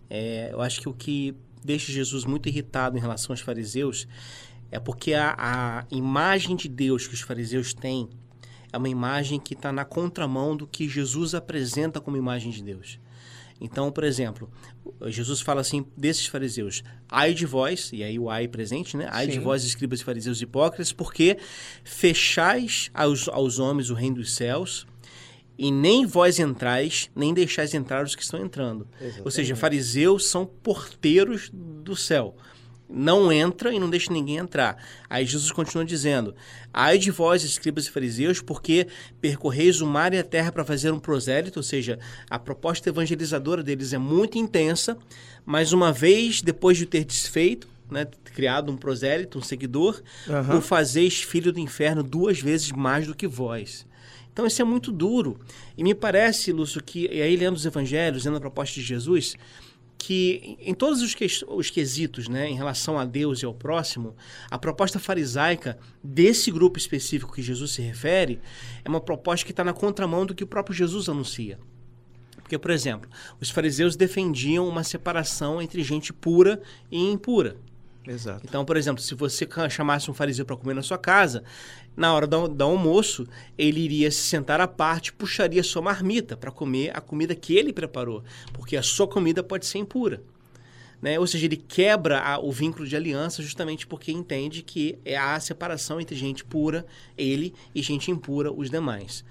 [0.08, 4.06] é, eu acho que o que deixa Jesus muito irritado em relação aos fariseus
[4.70, 8.08] é porque a, a imagem de Deus que os fariseus têm
[8.72, 12.98] é uma imagem que está na contramão do que Jesus apresenta como imagem de Deus.
[13.60, 14.50] Então, por exemplo,
[15.06, 19.08] Jesus fala assim desses fariseus: ai de vós, e aí o ai presente, né?
[19.10, 19.32] Ai Sim.
[19.32, 21.38] de vós, escribas e fariseus hipócritas, porque
[21.84, 24.86] fechais aos, aos homens o reino dos céus,
[25.56, 28.86] e nem vós entrais, nem deixais entrar os que estão entrando.
[29.00, 29.22] Exatamente.
[29.24, 32.36] Ou seja, fariseus são porteiros do céu
[32.88, 34.76] não entra e não deixa ninguém entrar.
[35.08, 36.34] Aí Jesus continua dizendo:
[36.72, 38.86] Ai de vós, escribas e fariseus, porque
[39.20, 43.62] percorreis o mar e a terra para fazer um prosélito, ou seja, a proposta evangelizadora
[43.62, 44.96] deles é muito intensa,
[45.44, 50.58] mas uma vez depois de ter desfeito, né, criado um prosélito, um seguidor, uhum.
[50.58, 53.86] o fazeis filho do inferno duas vezes mais do que vós.
[54.34, 55.38] Então isso é muito duro.
[55.78, 59.36] E me parece, Lúcio, que, e aí lendo os evangelhos, lendo a proposta de Jesus,
[59.96, 64.14] que em todos os, que, os quesitos né, em relação a Deus e ao próximo,
[64.50, 68.40] a proposta farisaica desse grupo específico que Jesus se refere
[68.84, 71.56] é uma proposta que está na contramão do que o próprio Jesus anuncia.
[72.38, 73.08] Porque, por exemplo,
[73.40, 77.56] os fariseus defendiam uma separação entre gente pura e impura.
[78.06, 78.42] Exato.
[78.46, 81.42] Então, por exemplo, se você chamasse um fariseu para comer na sua casa,
[81.96, 86.50] na hora do, do almoço, ele iria se sentar à parte, puxaria sua marmita para
[86.50, 90.22] comer a comida que ele preparou, porque a sua comida pode ser impura.
[91.00, 91.18] Né?
[91.18, 95.38] Ou seja, ele quebra a- o vínculo de aliança justamente porque entende que é a
[95.40, 96.86] separação entre gente pura,
[97.16, 99.24] ele, e gente impura, os demais.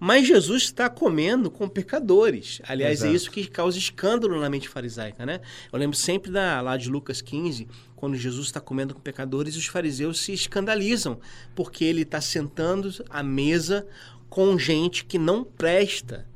[0.00, 2.60] Mas Jesus está comendo com pecadores.
[2.64, 3.14] Aliás, é Exato.
[3.14, 5.40] isso que causa escândalo na mente farisaica, né?
[5.72, 7.68] Eu lembro sempre da, lá de Lucas 15,
[8.02, 11.20] quando Jesus está comendo com pecadores, os fariseus se escandalizam,
[11.54, 13.86] porque ele está sentando à mesa
[14.28, 16.26] com gente que não presta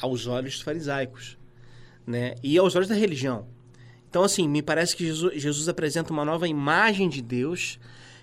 [0.00, 1.38] aos olhos farisaicos,
[2.04, 2.34] né?
[2.42, 3.46] E aos olhos da religião.
[4.10, 7.78] Então, assim, me parece que Jesus, Jesus apresenta uma nova imagem de Deus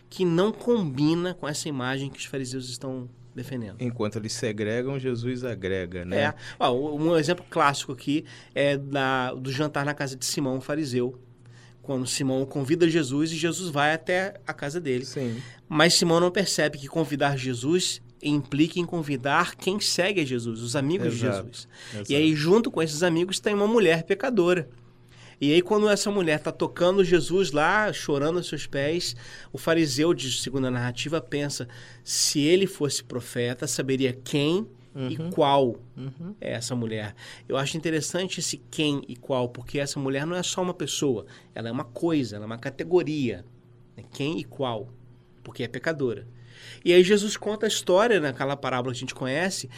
[0.09, 3.77] que não combina com essa imagem que os fariseus estão defendendo.
[3.79, 6.17] Enquanto eles segregam, Jesus agrega, né?
[6.23, 6.33] É.
[6.59, 11.17] Ó, um exemplo clássico aqui é da, do jantar na casa de Simão, o fariseu.
[11.85, 15.05] Quando Simão convida Jesus e Jesus vai até a casa dele.
[15.05, 15.39] Sim.
[15.69, 20.75] Mas Simão não percebe que convidar Jesus implica em convidar quem segue a Jesus, os
[20.75, 21.67] amigos de Exato, Jesus.
[21.93, 22.11] exato.
[22.11, 24.67] E aí, junto com esses amigos, tem uma mulher pecadora.
[25.39, 29.15] E aí, quando essa mulher está tocando Jesus lá, chorando aos seus pés,
[29.53, 31.67] o fariseu, de segunda narrativa, pensa:
[32.03, 34.67] se ele fosse profeta, saberia quem
[35.09, 35.75] e qual
[36.39, 37.13] é essa mulher.
[37.47, 41.25] Eu acho interessante esse quem e qual, porque essa mulher não é só uma pessoa,
[41.53, 43.45] ela é uma coisa, ela é uma categoria.
[43.97, 44.03] né?
[44.11, 44.89] Quem e qual,
[45.43, 46.27] porque é pecadora.
[46.83, 49.69] E aí Jesus conta a história naquela parábola que a gente conhece,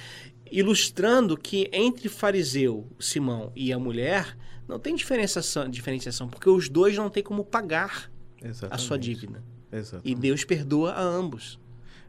[0.52, 4.38] ilustrando que entre fariseu, Simão e a mulher
[4.68, 8.12] não tem diferenciação, diferenciação porque os dois não têm como pagar
[8.42, 8.82] a Exatamente.
[8.84, 9.44] sua dívida.
[9.72, 10.02] Exato.
[10.08, 11.60] E Deus perdoa a ambos.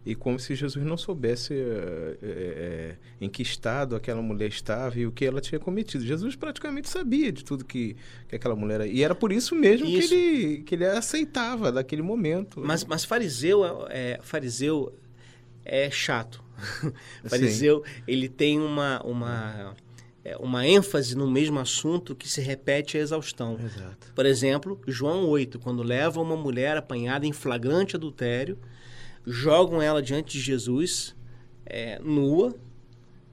[0.05, 5.07] E como se Jesus não soubesse eh, eh, em que estado aquela mulher estava e
[5.07, 6.05] o que ela tinha cometido.
[6.05, 7.96] Jesus praticamente sabia de tudo que,
[8.28, 8.86] que aquela mulher era.
[8.86, 10.09] E era por isso mesmo Isso.
[10.09, 12.61] Que, ele, que ele aceitava daquele momento.
[12.64, 14.94] Mas, mas fariseu, é, é- fariseu
[15.64, 16.42] é chato.
[17.24, 19.76] fariseu, ele tem uma, uma,
[20.24, 23.59] é, uma ênfase no mesmo assunto que se repete a exaustão.
[23.62, 24.12] Exato.
[24.14, 28.59] Por exemplo, João 8, quando leva uma mulher apanhada em flagrante adultério,
[29.29, 31.14] jogam ela diante de Jesus,
[31.66, 32.55] é, nua,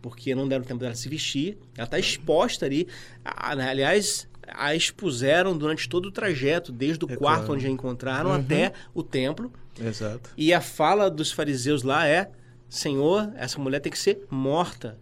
[0.02, 1.58] porque não deram tempo dela se vestir.
[1.76, 2.88] Ela está exposta ali.
[3.24, 7.54] A- Aliás, a expuseram durante todo o trajeto, desde o É quarto claro.
[7.54, 8.36] onde a encontraram Uhum.
[8.36, 9.52] até o templo.
[9.80, 10.30] Exato.
[10.38, 12.30] E a fala dos fariseus lá é:
[12.70, 14.98] Senhor, essa mulher tem que ser morta.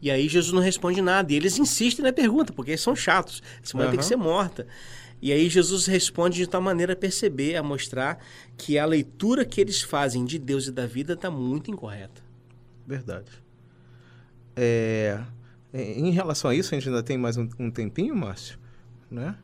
[0.00, 1.32] E aí Jesus não responde nada.
[1.32, 3.42] E eles insistem na pergunta, porque eles são chatos.
[3.62, 4.66] Essa mulher tem que ser morta.
[5.24, 8.22] E aí Jesus responde de tal maneira a perceber, a mostrar
[8.58, 12.20] que a leitura que eles fazem de Deus e da vida está muito incorreta.
[12.86, 13.30] Verdade.
[14.54, 15.24] É,
[15.72, 18.58] em relação a isso, a gente ainda tem mais um, um tempinho, Márcio?
[19.10, 19.34] Né?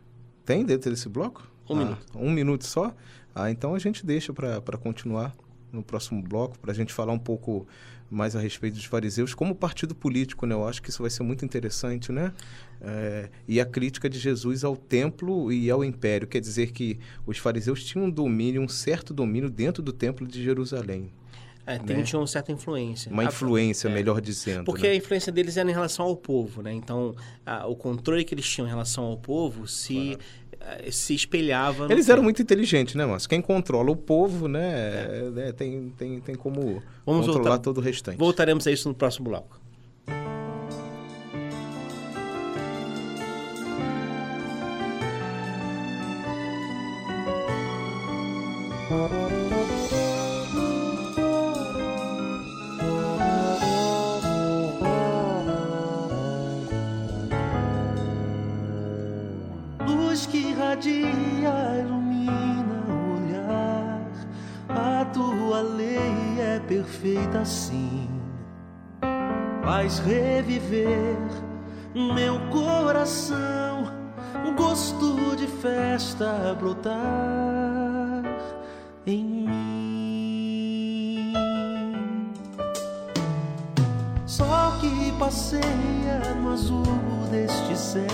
[0.45, 1.51] Tem dentro desse bloco?
[1.67, 2.07] Um Ah, minuto.
[2.15, 2.95] Um minuto só?
[3.35, 5.35] Ah, então a gente deixa para continuar
[5.73, 7.67] no próximo bloco, para a gente falar um pouco
[8.11, 10.55] mais a respeito dos fariseus como partido político, né?
[10.55, 12.33] Eu acho que isso vai ser muito interessante, né?
[12.81, 17.39] É, e a crítica de Jesus ao templo e ao império, quer dizer que os
[17.39, 21.11] fariseus tinham um domínio, um certo domínio dentro do templo de Jerusalém.
[21.67, 22.03] É, tem, Né?
[22.03, 23.13] tinha uma certa influência.
[23.13, 23.93] Uma A- influência, é.
[23.93, 24.65] melhor dizendo.
[24.65, 24.95] Porque né?
[24.95, 26.73] a influência deles era em relação ao povo, né?
[26.73, 27.15] Então,
[27.47, 30.19] a- o controle que eles tinham em relação ao povo se, eh,
[30.91, 31.87] se espelhava...
[31.91, 33.29] Eles eram muito inteligentes, né, Márcio?
[33.29, 37.59] Quem controla o povo, né, é, tem, tem, tem como Vamos controlar voltar.
[37.59, 38.19] todo o restante.
[38.19, 39.61] Voltaremos a isso no próximo bloco.
[48.91, 49.40] Luz
[60.81, 64.01] radia, ilumina o olhar.
[64.69, 68.09] A tua lei é perfeita assim.
[69.63, 71.19] Faz reviver
[71.95, 73.93] meu coração,
[74.57, 76.93] gosto de festa brotar
[79.07, 79.51] em mim.
[84.27, 86.83] Sol que passeia no azul
[87.31, 88.07] deste céu,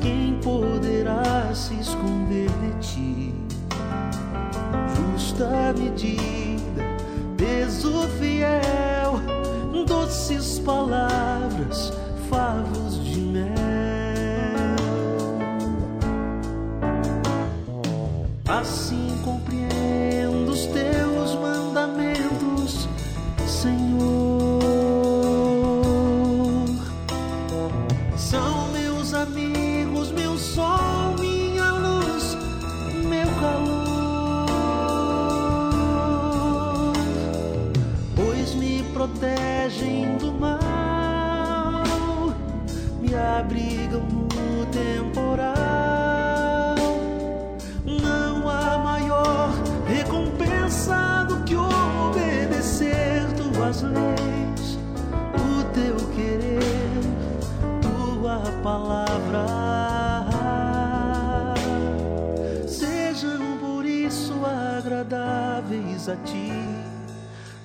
[0.00, 3.34] quem poderá se esconder de ti?
[4.96, 6.84] Justa medida,
[7.36, 9.20] peso fiel,
[9.86, 11.92] doces palavras,
[12.28, 13.50] favos de mel.
[18.48, 19.39] Assim compreendo
[29.20, 32.36] amigos, meu sol, minha luz,
[33.06, 34.46] meu calor,
[38.16, 41.84] pois me protegem do mal,
[43.00, 45.29] me abrigam no tempo.
[58.70, 59.44] Palavra.
[62.68, 64.34] Sejam por isso
[64.78, 66.52] agradáveis a ti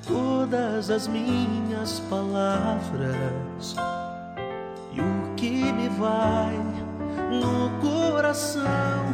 [0.07, 3.75] todas as minhas palavras
[4.93, 6.57] e o que me vai
[7.29, 9.05] no coração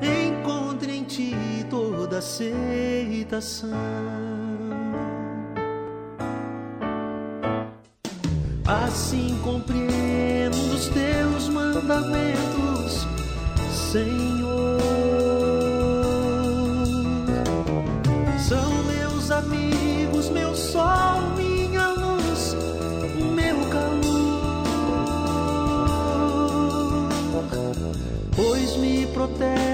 [0.00, 1.34] encontre em ti
[1.68, 3.68] toda aceitação.
[8.66, 9.99] Assim compreendo
[10.80, 13.06] os teus mandamentos,
[13.70, 14.80] Senhor.
[18.38, 22.56] São meus amigos, meu sol, minha luz,
[23.34, 24.00] meu calor.
[28.34, 29.69] Pois me protegem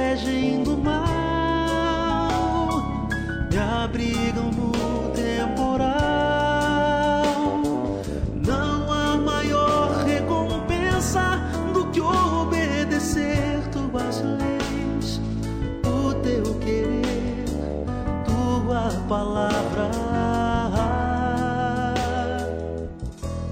[19.09, 19.91] palavra.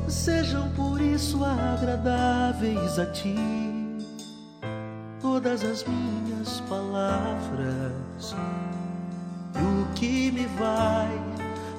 [0.09, 3.37] Sejam por isso agradáveis a ti
[5.21, 8.35] todas as minhas palavras.
[9.55, 11.21] E o que me vai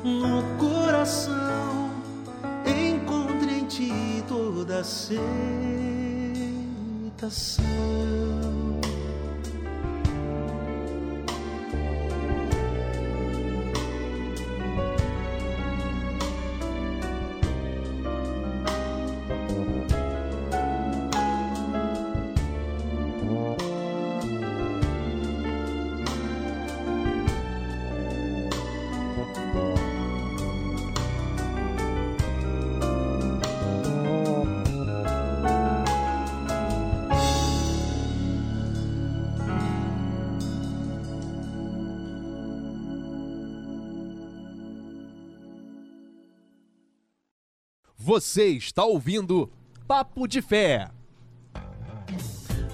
[0.03, 1.89] no coração
[2.65, 5.65] encontre em ti toda aceitação.
[48.15, 49.51] Você está ouvindo
[49.85, 50.87] Papo de Fé.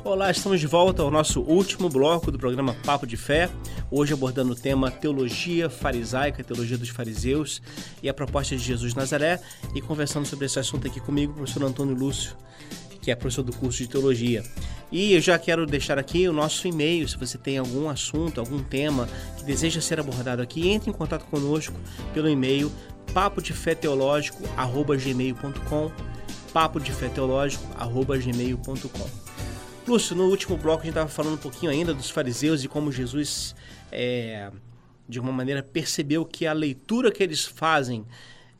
[0.03, 3.49] Olá, estamos de volta ao nosso último bloco do programa Papo de Fé.
[3.89, 7.59] Hoje abordando o tema Teologia Farisaica, Teologia dos Fariseus
[8.03, 9.41] e a proposta de Jesus de Nazaré.
[9.73, 12.37] E conversando sobre esse assunto aqui comigo, o professor Antônio Lúcio,
[13.01, 14.43] que é professor do curso de Teologia.
[14.91, 18.61] E eu já quero deixar aqui o nosso e-mail, se você tem algum assunto, algum
[18.61, 21.73] tema que deseja ser abordado aqui, entre em contato conosco
[22.13, 22.71] pelo e-mail
[23.13, 25.91] papodefeteológico@gmail.com
[26.53, 29.21] papodefeteológico@gmail.com
[29.87, 32.91] Lúcio, no último bloco a gente estava falando um pouquinho ainda dos fariseus e como
[32.91, 33.55] Jesus,
[33.91, 34.51] é,
[35.09, 38.05] de alguma maneira, percebeu que a leitura que eles fazem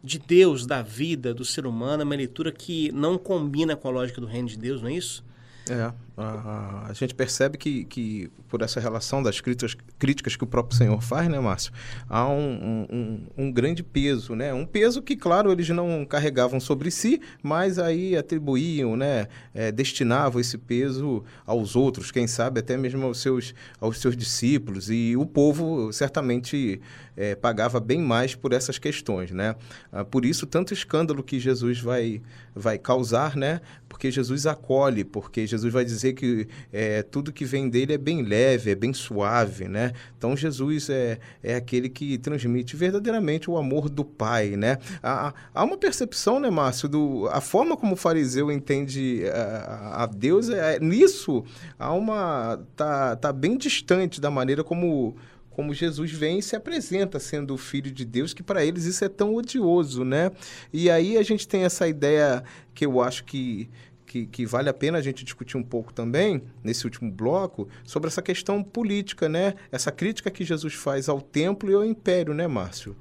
[0.03, 3.91] de Deus, da vida, do ser humano, é uma leitura que não combina com a
[3.91, 5.23] lógica do reino de Deus, não é isso?
[5.69, 10.47] É, a, a gente percebe que, que por essa relação das críticas, críticas que o
[10.47, 11.71] próprio Senhor faz, né, Márcio?
[12.07, 14.53] Há um, um, um, grande peso, né?
[14.53, 19.27] Um peso que, claro, eles não carregavam sobre si, mas aí atribuíam, né?
[19.53, 24.89] É, destinavam esse peso aos outros, quem sabe até mesmo aos seus, aos seus discípulos.
[24.89, 26.81] E o povo certamente
[27.15, 29.55] é, pagava bem mais por essas questões, né?
[29.91, 32.21] Ah, por isso, tanto escândalo que Jesus vai,
[32.55, 33.61] vai causar, né?
[33.87, 38.21] Porque Jesus acolhe, porque Jesus vai dizer que é, tudo que vem dele é bem
[38.21, 39.93] leve, é bem suave, né?
[40.17, 44.77] Então Jesus é, é aquele que transmite verdadeiramente o amor do Pai, né?
[45.01, 50.05] Há, há uma percepção, né, Márcio, do a forma como o fariseu entende a, a
[50.05, 51.43] Deus é nisso
[51.77, 55.15] há uma tá, tá bem distante da maneira como
[55.51, 59.03] como Jesus vem e se apresenta sendo o filho de Deus, que para eles isso
[59.03, 60.31] é tão odioso, né?
[60.71, 62.41] E aí a gente tem essa ideia
[62.73, 63.69] que eu acho que
[64.11, 68.09] que, que, vale a pena a gente discutir um pouco também, nesse último bloco, sobre
[68.09, 69.53] essa questão política, né?
[69.71, 72.93] Essa crítica que Jesus faz ao templo e ao império, né, Márcio?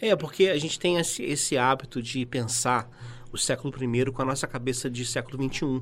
[0.00, 2.90] É, porque a gente tem esse, esse hábito de pensar
[3.32, 5.80] o século I com a nossa cabeça de século XXI.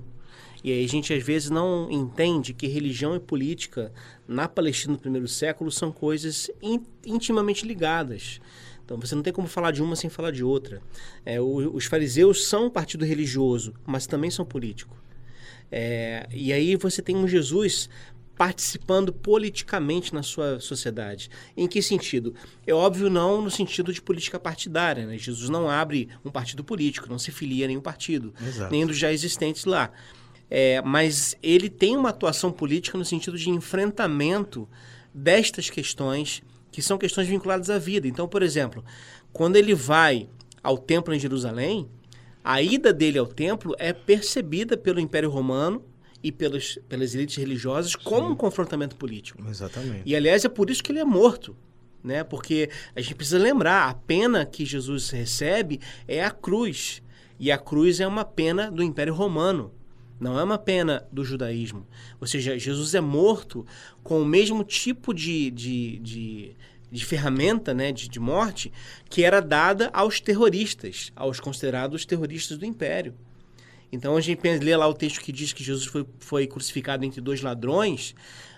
[0.62, 3.94] E aí a gente às vezes não entende que religião e política
[4.28, 8.42] na Palestina no primeiro século são coisas in, intimamente ligadas.
[8.84, 10.82] Então você não tem como falar de uma sem falar de outra.
[11.24, 14.96] É, o, os fariseus são um partido religioso, mas também são político.
[15.72, 17.88] É, e aí você tem um Jesus
[18.36, 21.30] participando politicamente na sua sociedade.
[21.56, 22.34] Em que sentido?
[22.66, 25.06] É óbvio não no sentido de política partidária.
[25.06, 25.16] Né?
[25.16, 28.72] Jesus não abre um partido político, não se filia a nenhum partido, Exato.
[28.72, 29.90] nem dos já existentes lá.
[30.50, 34.68] É, mas ele tem uma atuação política no sentido de enfrentamento
[35.12, 36.42] destas questões
[36.74, 38.08] que são questões vinculadas à vida.
[38.08, 38.84] Então, por exemplo,
[39.32, 40.28] quando ele vai
[40.60, 41.88] ao templo em Jerusalém,
[42.42, 45.84] a ida dele ao templo é percebida pelo Império Romano
[46.20, 49.40] e pelas, pelas elites religiosas como um confrontamento político.
[49.48, 50.02] Exatamente.
[50.04, 51.56] E aliás é por isso que ele é morto,
[52.02, 52.24] né?
[52.24, 57.00] Porque a gente precisa lembrar, a pena que Jesus recebe é a cruz.
[57.38, 59.72] E a cruz é uma pena do Império Romano.
[60.24, 61.86] Não é uma pena do judaísmo.
[62.18, 63.66] Ou seja, Jesus é morto
[64.02, 66.56] com o mesmo tipo de, de, de,
[66.90, 68.72] de ferramenta né, de, de morte
[69.10, 73.14] que era dada aos terroristas, aos considerados terroristas do Império.
[73.92, 77.20] Então a gente lê lá o texto que diz que Jesus foi, foi crucificado entre
[77.20, 78.14] dois ladrões.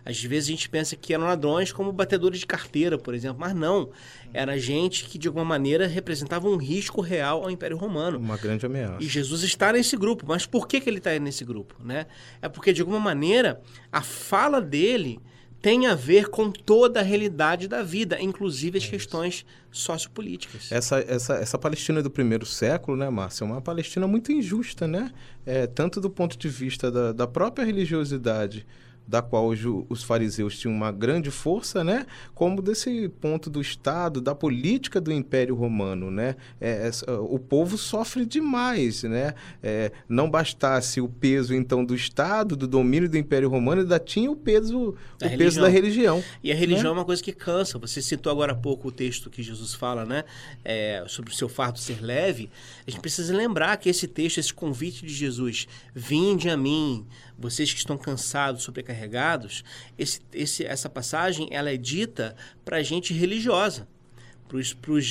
[0.06, 3.52] Às vezes a gente pensa que eram ladrões como batedores de carteira, por exemplo, mas
[3.52, 3.90] não.
[4.32, 8.16] Era gente que de alguma maneira representava um risco real ao Império Romano.
[8.16, 9.02] Uma grande ameaça.
[9.02, 10.24] E Jesus está nesse grupo.
[10.24, 11.74] Mas por que, que ele está nesse grupo?
[11.84, 12.06] Né?
[12.40, 15.20] É porque, de alguma maneira, a fala dele
[15.60, 20.70] tem a ver com toda a realidade da vida, inclusive as questões sociopolíticas.
[20.70, 25.12] Essa, essa, essa Palestina do primeiro século, né, Márcia, é uma Palestina muito injusta, né?
[25.44, 28.64] É, tanto do ponto de vista da, da própria religiosidade,
[29.06, 29.48] da qual
[29.88, 32.06] os, fariseus tinham uma grande força, né?
[32.34, 36.36] Como desse ponto do Estado, da política do Império Romano, né?
[36.60, 39.34] É, é, o povo sofre demais, né?
[39.62, 44.30] É, não bastasse o peso então do Estado, do domínio do Império Romano, ainda tinha
[44.30, 45.62] o peso, Da o peso religião.
[45.62, 46.24] da religião.
[46.42, 46.88] E a religião Né?
[46.90, 47.78] é uma coisa que cansa.
[47.78, 50.24] Você citou agora há pouco o texto que Jesus fala, né?
[50.64, 52.50] É, sobre o seu fardo ser leve.
[52.86, 57.06] A gente precisa lembrar que esse texto, esse convite de Jesus, vinde a mim,
[57.38, 59.62] vocês que estão cansados, sobrecarregados,
[59.98, 62.34] esse, esse, essa passagem ela é dita
[62.64, 63.86] para gente religiosa,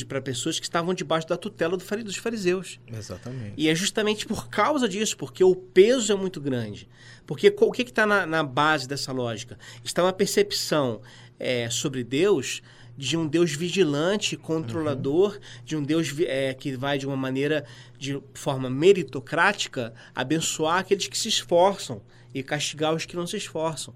[0.07, 2.79] para pessoas que estavam debaixo da tutela do dos fariseus.
[2.87, 3.53] Exatamente.
[3.57, 6.87] E é justamente por causa disso, porque o peso é muito grande.
[7.25, 9.57] Porque o que está na, na base dessa lógica?
[9.83, 11.01] Está uma percepção
[11.39, 12.61] é, sobre Deus
[12.97, 17.65] de um Deus vigilante, controlador, de um Deus é, que vai de uma maneira,
[17.97, 22.01] de forma meritocrática, abençoar aqueles que se esforçam
[22.33, 23.93] e castigar os que não se esforçam.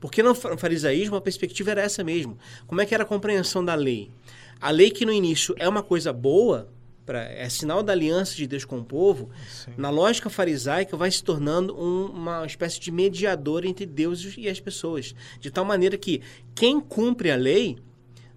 [0.00, 2.38] Porque no fa- farisaísmo a perspectiva era essa mesmo.
[2.66, 4.10] Como é que era a compreensão da lei?
[4.60, 6.68] A lei que no início é uma coisa boa,
[7.04, 9.30] pra, é sinal da aliança de Deus com o povo,
[9.76, 14.60] na lógica farisaica vai se tornando um- uma espécie de mediador entre Deus e as
[14.60, 15.14] pessoas.
[15.40, 16.22] De tal maneira que
[16.54, 17.78] quem cumpre a lei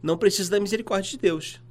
[0.04, 1.62] não precisa da misericórdia de Deus.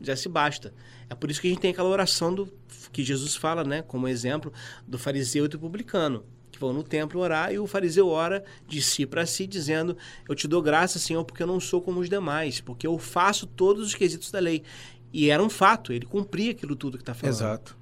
[0.00, 0.72] Já se basta.
[1.08, 2.52] É por isso que a gente tem aquela oração do,
[2.92, 4.52] que Jesus fala, né, como exemplo,
[4.86, 8.80] do fariseu e do publicano, que vão no templo orar e o fariseu ora de
[8.82, 9.96] si para si, dizendo:
[10.28, 13.46] Eu te dou graça, Senhor, porque eu não sou como os demais, porque eu faço
[13.46, 14.62] todos os quesitos da lei.
[15.10, 17.34] E era um fato, ele cumpria aquilo tudo que está falando.
[17.34, 17.78] Exato.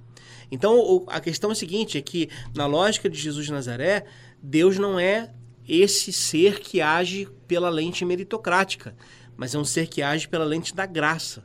[0.51, 4.07] Então, a questão é a seguinte, é que na lógica de Jesus de Nazaré,
[4.41, 5.33] Deus não é
[5.69, 8.95] esse ser que age pela lente meritocrática,
[9.37, 11.45] mas é um ser que age pela lente da graça.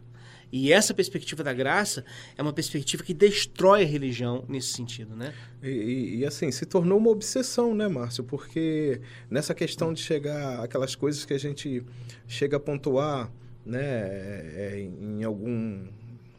[0.54, 2.04] E essa perspectiva da graça
[2.38, 5.34] é uma perspectiva que destrói a religião nesse sentido, né?
[5.64, 8.22] E, e- e, assim, se tornou uma obsessão, né, Márcio?
[8.26, 11.82] Porque nessa questão de chegar aquelas coisas que a gente
[12.28, 13.32] chega a pontuar,
[13.66, 15.88] né, é, em algum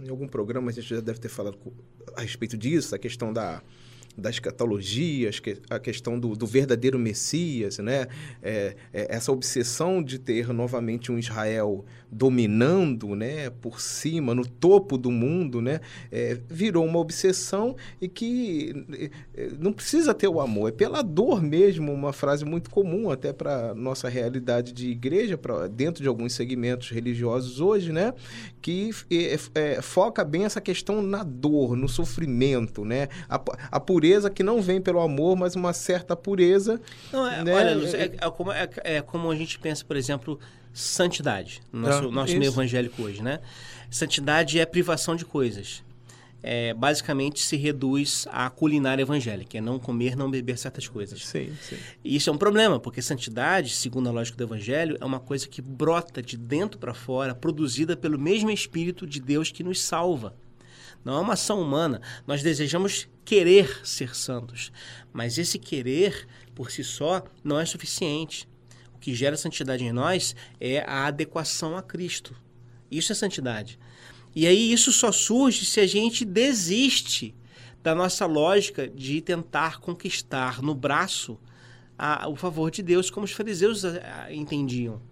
[0.00, 1.56] em algum programa a gente já deve ter falado
[2.16, 3.62] a respeito disso, a questão da
[4.16, 5.30] da escatologia,
[5.70, 8.06] a questão do, do verdadeiro Messias, né?
[8.42, 14.98] É, é, essa obsessão de ter novamente um Israel dominando, né, por cima, no topo
[14.98, 20.38] do mundo, né, é, virou uma obsessão e que é, é, não precisa ter o
[20.38, 25.38] amor, é pela dor mesmo, uma frase muito comum até para nossa realidade de igreja,
[25.38, 28.12] pra, dentro de alguns segmentos religiosos hoje, né,
[28.60, 33.40] que é, é, foca bem essa questão na dor, no sofrimento, né, a,
[33.70, 36.78] a pureza que não vem pelo amor, mas uma certa pureza.
[37.10, 37.54] Não, é, Né?
[37.54, 40.38] olha, Lúcio, é, é como, é, é como a gente pensa, por exemplo,
[40.72, 43.40] santidade, no nosso, Ah, nosso meio evangélico hoje, né?
[43.90, 45.82] Santidade é privação de coisas.
[46.44, 51.24] É, basicamente se reduz à culinária evangélica, é não comer, não beber certas coisas.
[51.24, 51.76] Sim, sim.
[52.02, 55.46] E isso é um problema, porque santidade, segundo a lógica do evangelho, é uma coisa
[55.46, 60.34] que brota de dentro para fora, produzida pelo mesmo Espírito de Deus que nos salva.
[61.04, 62.00] Não é uma ação humana.
[62.26, 64.72] Nós desejamos querer ser santos,
[65.12, 68.48] mas esse querer por si só não é suficiente.
[69.02, 72.36] Que gera santidade em nós é a adequação a Cristo.
[72.88, 73.78] Isso é santidade.
[74.34, 77.34] E aí isso só surge se a gente desiste
[77.82, 81.36] da nossa lógica de tentar conquistar no braço
[81.98, 85.02] a, o favor de Deus, como os fariseus a, a, entendiam.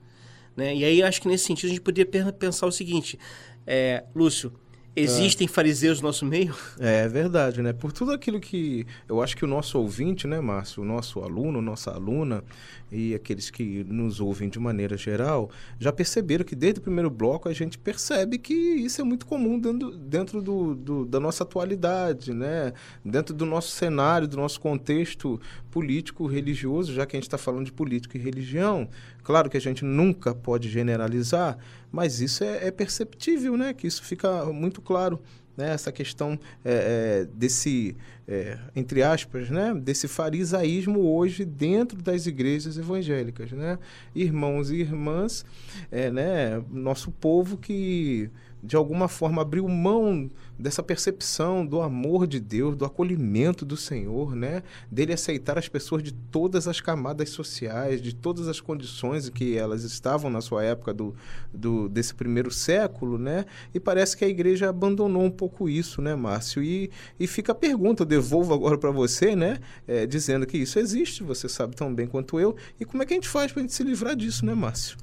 [0.57, 0.77] Né?
[0.77, 3.19] E aí, acho que nesse sentido, a gente poderia pensar o seguinte,
[3.67, 4.53] é, Lúcio,
[4.95, 5.49] Existem é.
[5.49, 6.55] fariseus no nosso meio?
[6.79, 7.73] É verdade, né?
[7.73, 11.63] Por tudo aquilo que eu acho que o nosso ouvinte, né, Márcio, o nosso aluno,
[11.63, 12.43] nossa aluna
[12.91, 17.49] e aqueles que nos ouvem de maneira geral, já perceberam que desde o primeiro bloco
[17.49, 22.33] a gente percebe que isso é muito comum dentro, dentro do, do, da nossa atualidade,
[22.35, 22.73] né?
[23.05, 27.67] Dentro do nosso cenário, do nosso contexto político, religioso, já que a gente está falando
[27.67, 28.89] de política e religião.
[29.23, 31.59] Claro que a gente nunca pode generalizar,
[31.91, 33.73] mas isso é, é perceptível, né?
[33.75, 35.21] Que isso fica muito claro.
[35.57, 35.73] Né?
[35.73, 39.75] Essa questão é, é, desse, é, entre aspas, né?
[39.75, 43.53] desse farisaísmo hoje dentro das igrejas evangélicas.
[43.53, 43.79] Né?
[44.15, 45.45] Irmãos e irmãs,
[45.91, 46.63] é, né?
[46.71, 48.31] nosso povo que
[48.63, 54.37] de alguma forma abriu mão dessa percepção do amor de Deus, do acolhimento do Senhor,
[54.37, 54.63] né?
[54.91, 59.57] Dele aceitar as pessoas de todas as camadas sociais, de todas as condições em que
[59.57, 61.15] elas estavam na sua época do,
[61.53, 63.47] do desse primeiro século, né?
[63.75, 66.63] E parece que a igreja abandonou um pouco isso, né, Márcio?
[66.63, 69.59] E, e fica a pergunta, eu devolvo agora para você, né?
[69.89, 72.55] É, dizendo que isso existe, você sabe tão bem quanto eu.
[72.79, 74.99] E como é que a gente faz para a gente se livrar disso, né, Márcio?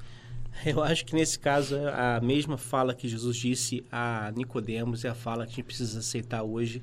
[0.64, 5.14] Eu acho que nesse caso a mesma fala que Jesus disse a Nicodemos é a
[5.14, 6.82] fala que a gente precisa aceitar hoje,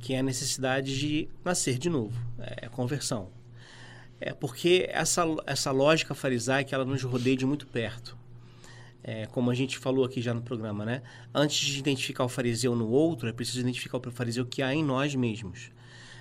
[0.00, 3.30] que é a necessidade de nascer de novo, é a conversão.
[4.20, 8.16] É porque essa, essa lógica farisaica ela nos rodeia de muito perto.
[9.04, 11.02] É, como a gente falou aqui já no programa, né?
[11.32, 14.82] Antes de identificar o fariseu no outro, é preciso identificar o fariseu que há em
[14.82, 15.70] nós mesmos.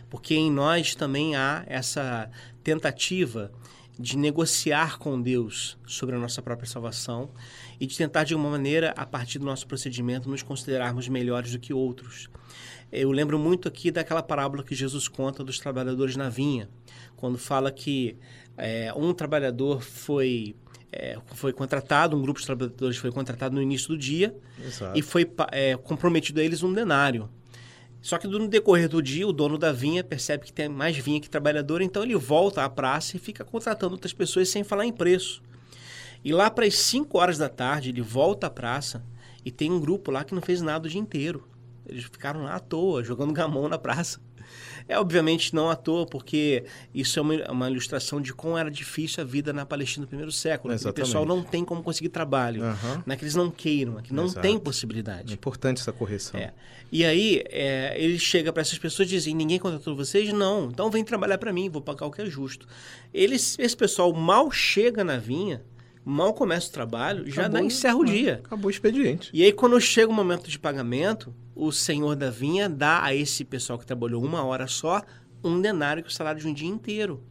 [0.07, 2.29] Porque em nós também há essa
[2.63, 3.51] tentativa
[3.97, 7.29] de negociar com Deus sobre a nossa própria salvação
[7.79, 11.59] e de tentar, de alguma maneira, a partir do nosso procedimento, nos considerarmos melhores do
[11.59, 12.29] que outros.
[12.91, 16.69] Eu lembro muito aqui daquela parábola que Jesus conta dos trabalhadores na vinha,
[17.15, 18.17] quando fala que
[18.57, 20.55] é, um trabalhador foi
[20.91, 24.33] é, foi contratado, um grupo de trabalhadores foi contratado no início do dia
[24.63, 24.97] Exato.
[24.97, 27.29] e foi é, comprometido a eles um denário.
[28.05, 31.19] Só que no decorrer do dia, o dono da vinha percebe que tem mais vinha
[31.19, 34.91] que trabalhador, então ele volta à praça e fica contratando outras pessoas sem falar em
[34.91, 35.41] preço.
[36.23, 39.03] E lá para as 5 horas da tarde, ele volta à praça
[39.43, 41.47] e tem um grupo lá que não fez nada o dia inteiro.
[41.83, 44.21] Eles ficaram lá à toa, jogando gamão na praça.
[44.87, 49.23] É obviamente não à toa, porque isso é uma, uma ilustração de como era difícil
[49.23, 50.73] a vida na Palestina no primeiro século.
[50.73, 52.63] O pessoal não tem como conseguir trabalho.
[52.63, 53.03] Uhum.
[53.05, 54.41] Não é que eles não queiram, é que não Exato.
[54.41, 55.31] tem possibilidade.
[55.31, 56.39] É importante essa correção.
[56.39, 56.53] É.
[56.91, 60.31] E aí, é, ele chega para essas pessoas e diz: ninguém contratou vocês?
[60.31, 60.69] Não.
[60.69, 62.67] Então vem trabalhar para mim, vou pagar o que é justo.
[63.13, 65.61] Eles, esse pessoal mal chega na vinha
[66.05, 68.41] mal começa o trabalho, acabou, já dá, encerra o dia.
[68.45, 69.31] Acabou o expediente.
[69.33, 73.43] E aí, quando chega o momento de pagamento, o senhor da vinha dá a esse
[73.43, 75.01] pessoal que trabalhou uma hora só
[75.43, 77.23] um denário que é o salário de um dia inteiro.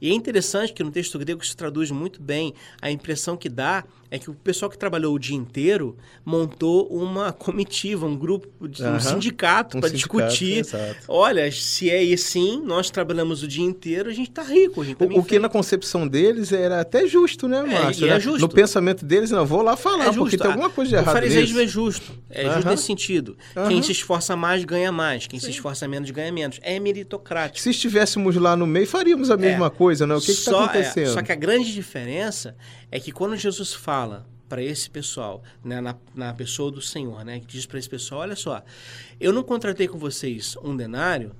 [0.00, 2.54] E é interessante que no texto grego isso traduz muito bem.
[2.80, 7.32] A impressão que dá é que o pessoal que trabalhou o dia inteiro montou uma
[7.34, 10.58] comitiva, um grupo, um sindicato um para discutir.
[10.58, 10.96] Exato.
[11.08, 14.84] Olha, se é assim, nós trabalhamos o dia inteiro, a gente está rico.
[14.84, 18.06] Gente tá o, o que na concepção deles era até justo, né, é, Márcio?
[18.06, 18.16] É, né?
[18.16, 18.40] é justo.
[18.40, 21.08] No pensamento deles, não, vou lá falar, é porque tem alguma coisa de errado.
[21.08, 22.12] O fariseísmo é justo.
[22.30, 23.36] É justo nesse sentido.
[23.68, 25.26] Quem se esforça mais, ganha mais.
[25.26, 25.46] Quem Sim.
[25.46, 26.58] se esforça menos, ganha menos.
[26.62, 27.60] É meritocrático.
[27.60, 29.70] Se estivéssemos lá no meio, faríamos a mesma é.
[29.70, 30.14] coisa, né?
[30.14, 31.12] O que está acontecendo?
[31.12, 32.56] só que a grande diferença
[32.90, 37.40] é que quando Jesus fala para esse pessoal, né, na, na pessoa do Senhor, né,
[37.40, 38.62] que diz para esse pessoal: olha só,
[39.18, 41.34] eu não contratei com vocês um denário,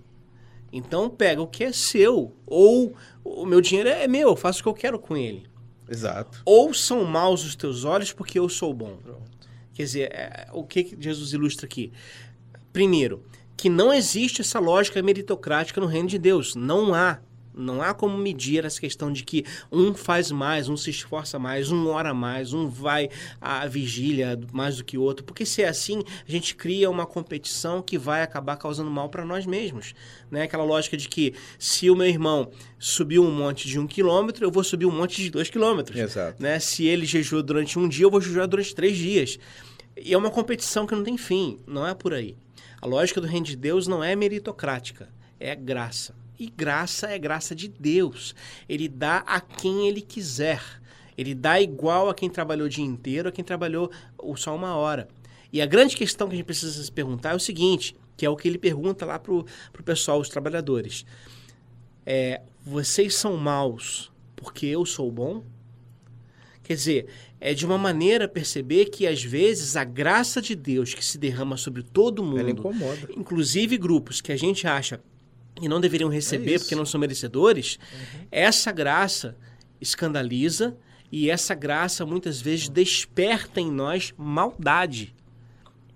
[0.73, 2.95] então pega o que é seu, ou
[3.25, 5.47] o meu dinheiro é meu, eu faço o que eu quero com ele.
[5.89, 6.43] Exato.
[6.45, 8.97] Ou são maus os teus olhos porque eu sou bom.
[8.97, 9.37] Pronto.
[9.73, 11.93] Quer dizer, é, o que Jesus ilustra aqui?
[12.73, 13.25] Primeiro,
[13.57, 16.55] que não existe essa lógica meritocrática no reino de Deus.
[16.55, 17.21] Não há.
[17.57, 21.73] Não há como medir essa questão de que um faz mais, um se esforça mais,
[21.73, 23.09] um ora mais, um vai
[23.41, 25.25] à vigília mais do que o outro.
[25.25, 29.25] Porque se é assim, a gente cria uma competição que vai acabar causando mal para
[29.25, 29.95] nós mesmos.
[30.31, 30.43] Né?
[30.43, 34.51] Aquela lógica de que se o meu irmão subiu um monte de um quilômetro, eu
[34.51, 35.99] vou subir um monte de dois quilômetros.
[35.99, 36.43] Exato.
[36.43, 36.59] Né?
[36.59, 39.39] Se ele jejuou durante um dia, eu vou jejuar durante três dias.
[39.97, 42.37] E é uma competição que não tem fim, não é por aí.
[42.83, 45.09] A lógica do reino de Deus não é meritocrática,
[45.41, 46.15] é graça.
[46.39, 48.35] E graça é graça de Deus.
[48.69, 50.63] Ele dá a quem ele quiser.
[51.17, 53.91] Ele dá igual a quem trabalhou o dia inteiro, a quem trabalhou
[54.37, 55.09] só uma hora.
[55.53, 58.31] E a grande questão que a gente precisa se perguntar é o seguinte, que é
[58.31, 59.45] o que ele pergunta lá para o
[59.85, 61.07] pessoal, os trabalhadores.
[62.05, 65.43] É, vocês são maus porque eu sou bom?
[66.63, 67.07] Quer dizer,
[67.41, 71.57] é de uma maneira perceber que às vezes a graça de Deus que se derrama
[71.57, 72.63] sobre todo mundo,
[73.17, 75.01] inclusive grupos que a gente acha
[75.61, 76.65] e não deveriam receber isso.
[76.65, 77.79] porque não são merecedores,
[78.31, 79.37] essa graça
[79.81, 80.77] escandaliza
[81.11, 85.15] e essa graça muitas vezes desperta em nós maldade.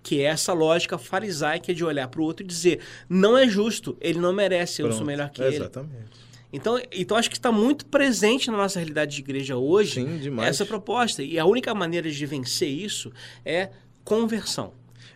[0.03, 3.99] Que é essa lógica farisaica de olhar para o outro e dizer: não é justo,
[4.01, 5.57] ele não merece, eu sou melhor que ele.
[5.57, 6.31] Exatamente.
[6.53, 10.67] Então, então acho que está muito presente na nossa realidade de igreja hoje Sim, essa
[10.67, 11.23] proposta.
[11.23, 13.13] E a única maneira de vencer isso
[13.45, 13.71] é
[14.03, 14.73] conversão.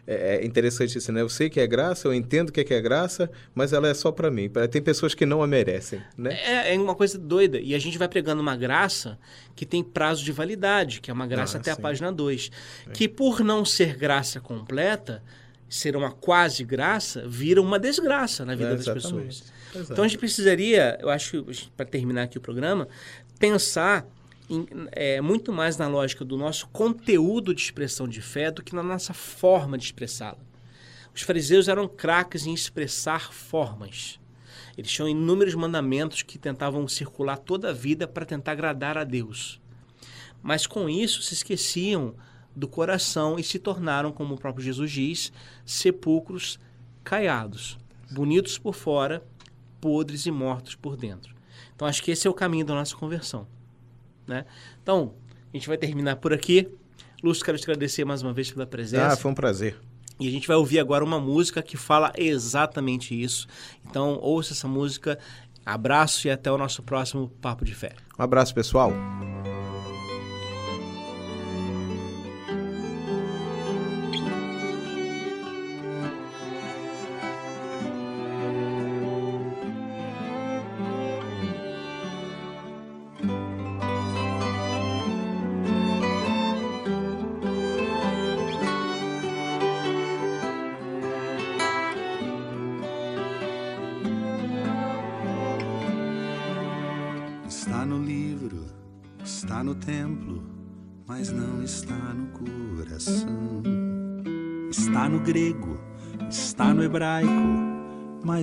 [0.07, 1.21] É é interessante isso, né?
[1.23, 3.95] Eu sei que é graça, eu entendo que é que é graça, mas ela é
[3.95, 4.51] só para mim.
[4.71, 6.33] Tem pessoas que não a merecem, né?
[6.45, 7.59] É, é uma coisa doida.
[7.59, 9.19] E a gente vai pregando uma graça
[9.57, 11.83] que tem prazo de validade, que é uma graça Ah, até a sim.
[11.83, 12.51] página 2.
[12.93, 15.23] Que por não ser graça completa,
[15.69, 19.43] ser uma quase graça, vira uma desgraça na vida É, das pessoas.
[19.75, 19.93] Exato.
[19.93, 21.45] Então a gente precisaria, eu acho,
[21.77, 22.87] para terminar aqui o programa,
[23.39, 24.07] pensar
[24.55, 28.75] em, é, muito mais na lógica do nosso conteúdo de expressão de fé do que
[28.75, 30.39] na nossa forma de expressá-la.
[31.15, 34.19] Os fariseus eram craques em expressar formas.
[34.77, 39.61] Eles tinham inúmeros mandamentos que tentavam circular toda a vida para tentar agradar a Deus.
[40.43, 42.15] Mas com isso se esqueciam
[42.55, 45.33] do coração e se tornaram, como o próprio Jesus diz,
[45.65, 46.59] sepulcros
[47.03, 47.79] caiados,
[48.11, 49.25] bonitos por fora,
[49.81, 51.35] podres e mortos por dentro.
[51.75, 53.47] Então acho que esse é o caminho da nossa conversão.
[54.27, 54.45] Né?
[54.83, 55.15] Então,
[55.53, 56.69] a gente vai terminar por aqui.
[57.23, 59.09] Lúcio, quero te agradecer mais uma vez pela presença.
[59.09, 59.77] Ah, foi um prazer.
[60.19, 63.47] E a gente vai ouvir agora uma música que fala exatamente isso.
[63.85, 65.19] Então, ouça essa música.
[65.65, 67.95] Abraço e até o nosso próximo Papo de Fé.
[68.19, 68.93] Um abraço, pessoal.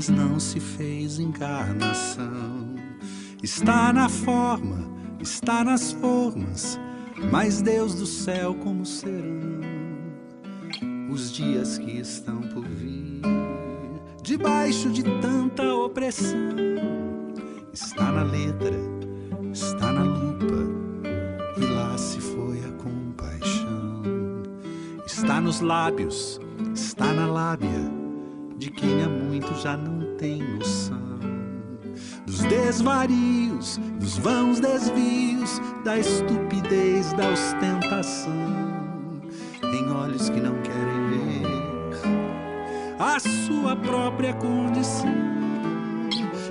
[0.01, 2.73] Mas não se fez encarnação.
[3.43, 4.89] Está na forma,
[5.19, 6.79] está nas formas,
[7.31, 9.61] mas Deus do céu como serão
[11.11, 13.21] os dias que estão por vir,
[14.23, 16.55] debaixo de tanta opressão.
[17.71, 18.79] Está na letra,
[19.53, 24.01] está na lupa, e lá se foi a compaixão.
[25.05, 26.39] Está nos lábios,
[26.73, 28.00] está na lábia,
[28.81, 30.99] quem há muito já não tem noção.
[32.25, 38.33] Dos desvarios, dos vãos desvios, da estupidez, da ostentação,
[39.63, 41.51] em olhos que não querem ver
[42.99, 45.31] a sua própria condição.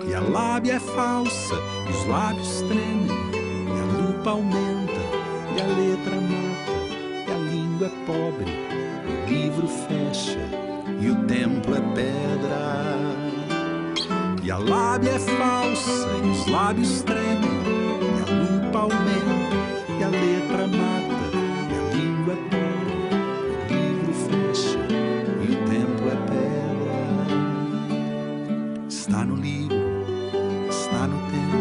[0.09, 1.55] E a lábia é falsa,
[1.87, 5.01] e os lábios tremem, e a lupa aumenta,
[5.57, 6.73] e a letra mata,
[7.29, 8.53] e a língua é pobre,
[9.07, 10.70] e o livro fecha,
[11.01, 12.91] e o templo é pedra.
[14.43, 17.61] E a lábia é falsa, e os lábios tremem,
[18.03, 19.57] e a lupa aumenta,
[19.99, 21.31] e a letra mata,
[21.71, 22.95] e a língua é pobre,
[23.69, 24.79] e o livro fecha,
[25.41, 27.01] e o templo é pedra.
[28.89, 29.77] Está no livro,
[30.69, 31.59] está no tempo,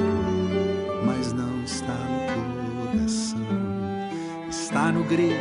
[1.06, 3.48] mas não está no coração.
[4.50, 5.38] Está no grego,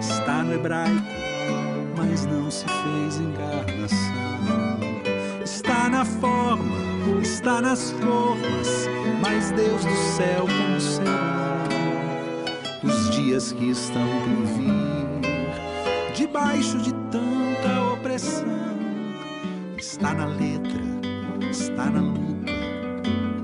[0.00, 1.15] está no hebraico,
[2.66, 4.16] fez encarnação.
[5.42, 6.76] Está na forma,
[7.22, 8.88] está nas formas,
[9.20, 10.46] mas Deus do céu
[10.78, 11.66] será
[12.82, 18.46] os dias que estão por vir, debaixo de tanta opressão.
[19.76, 20.82] Está na letra,
[21.50, 22.50] está na lupa,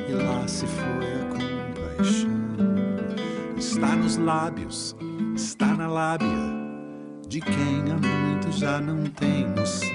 [0.09, 2.31] e lá se foi a compaixão.
[3.57, 4.97] Está nos lábios,
[5.35, 6.62] está na lábia,
[7.33, 9.89] de quem há muito já não tem noção.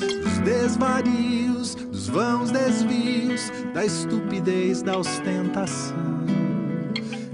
[0.00, 6.24] Dos desvarios, dos vãos desvios, da estupidez, da ostentação.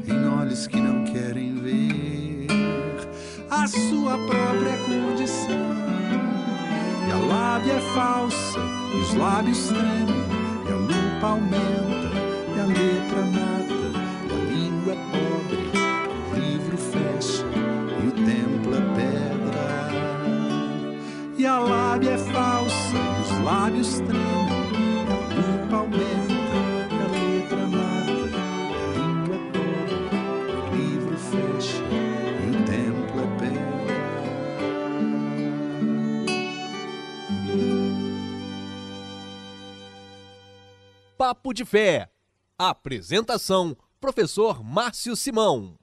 [0.09, 2.49] Em olhos que não querem ver
[3.49, 5.71] a sua própria condição.
[7.07, 8.59] E a lábia é falsa,
[8.93, 10.25] e os lábios tremem,
[10.69, 12.11] e a lupa aumenta,
[12.57, 13.42] e a letra mata,
[41.33, 42.11] Papo de Fé.
[42.59, 45.79] Apresentação: Professor Márcio Simão.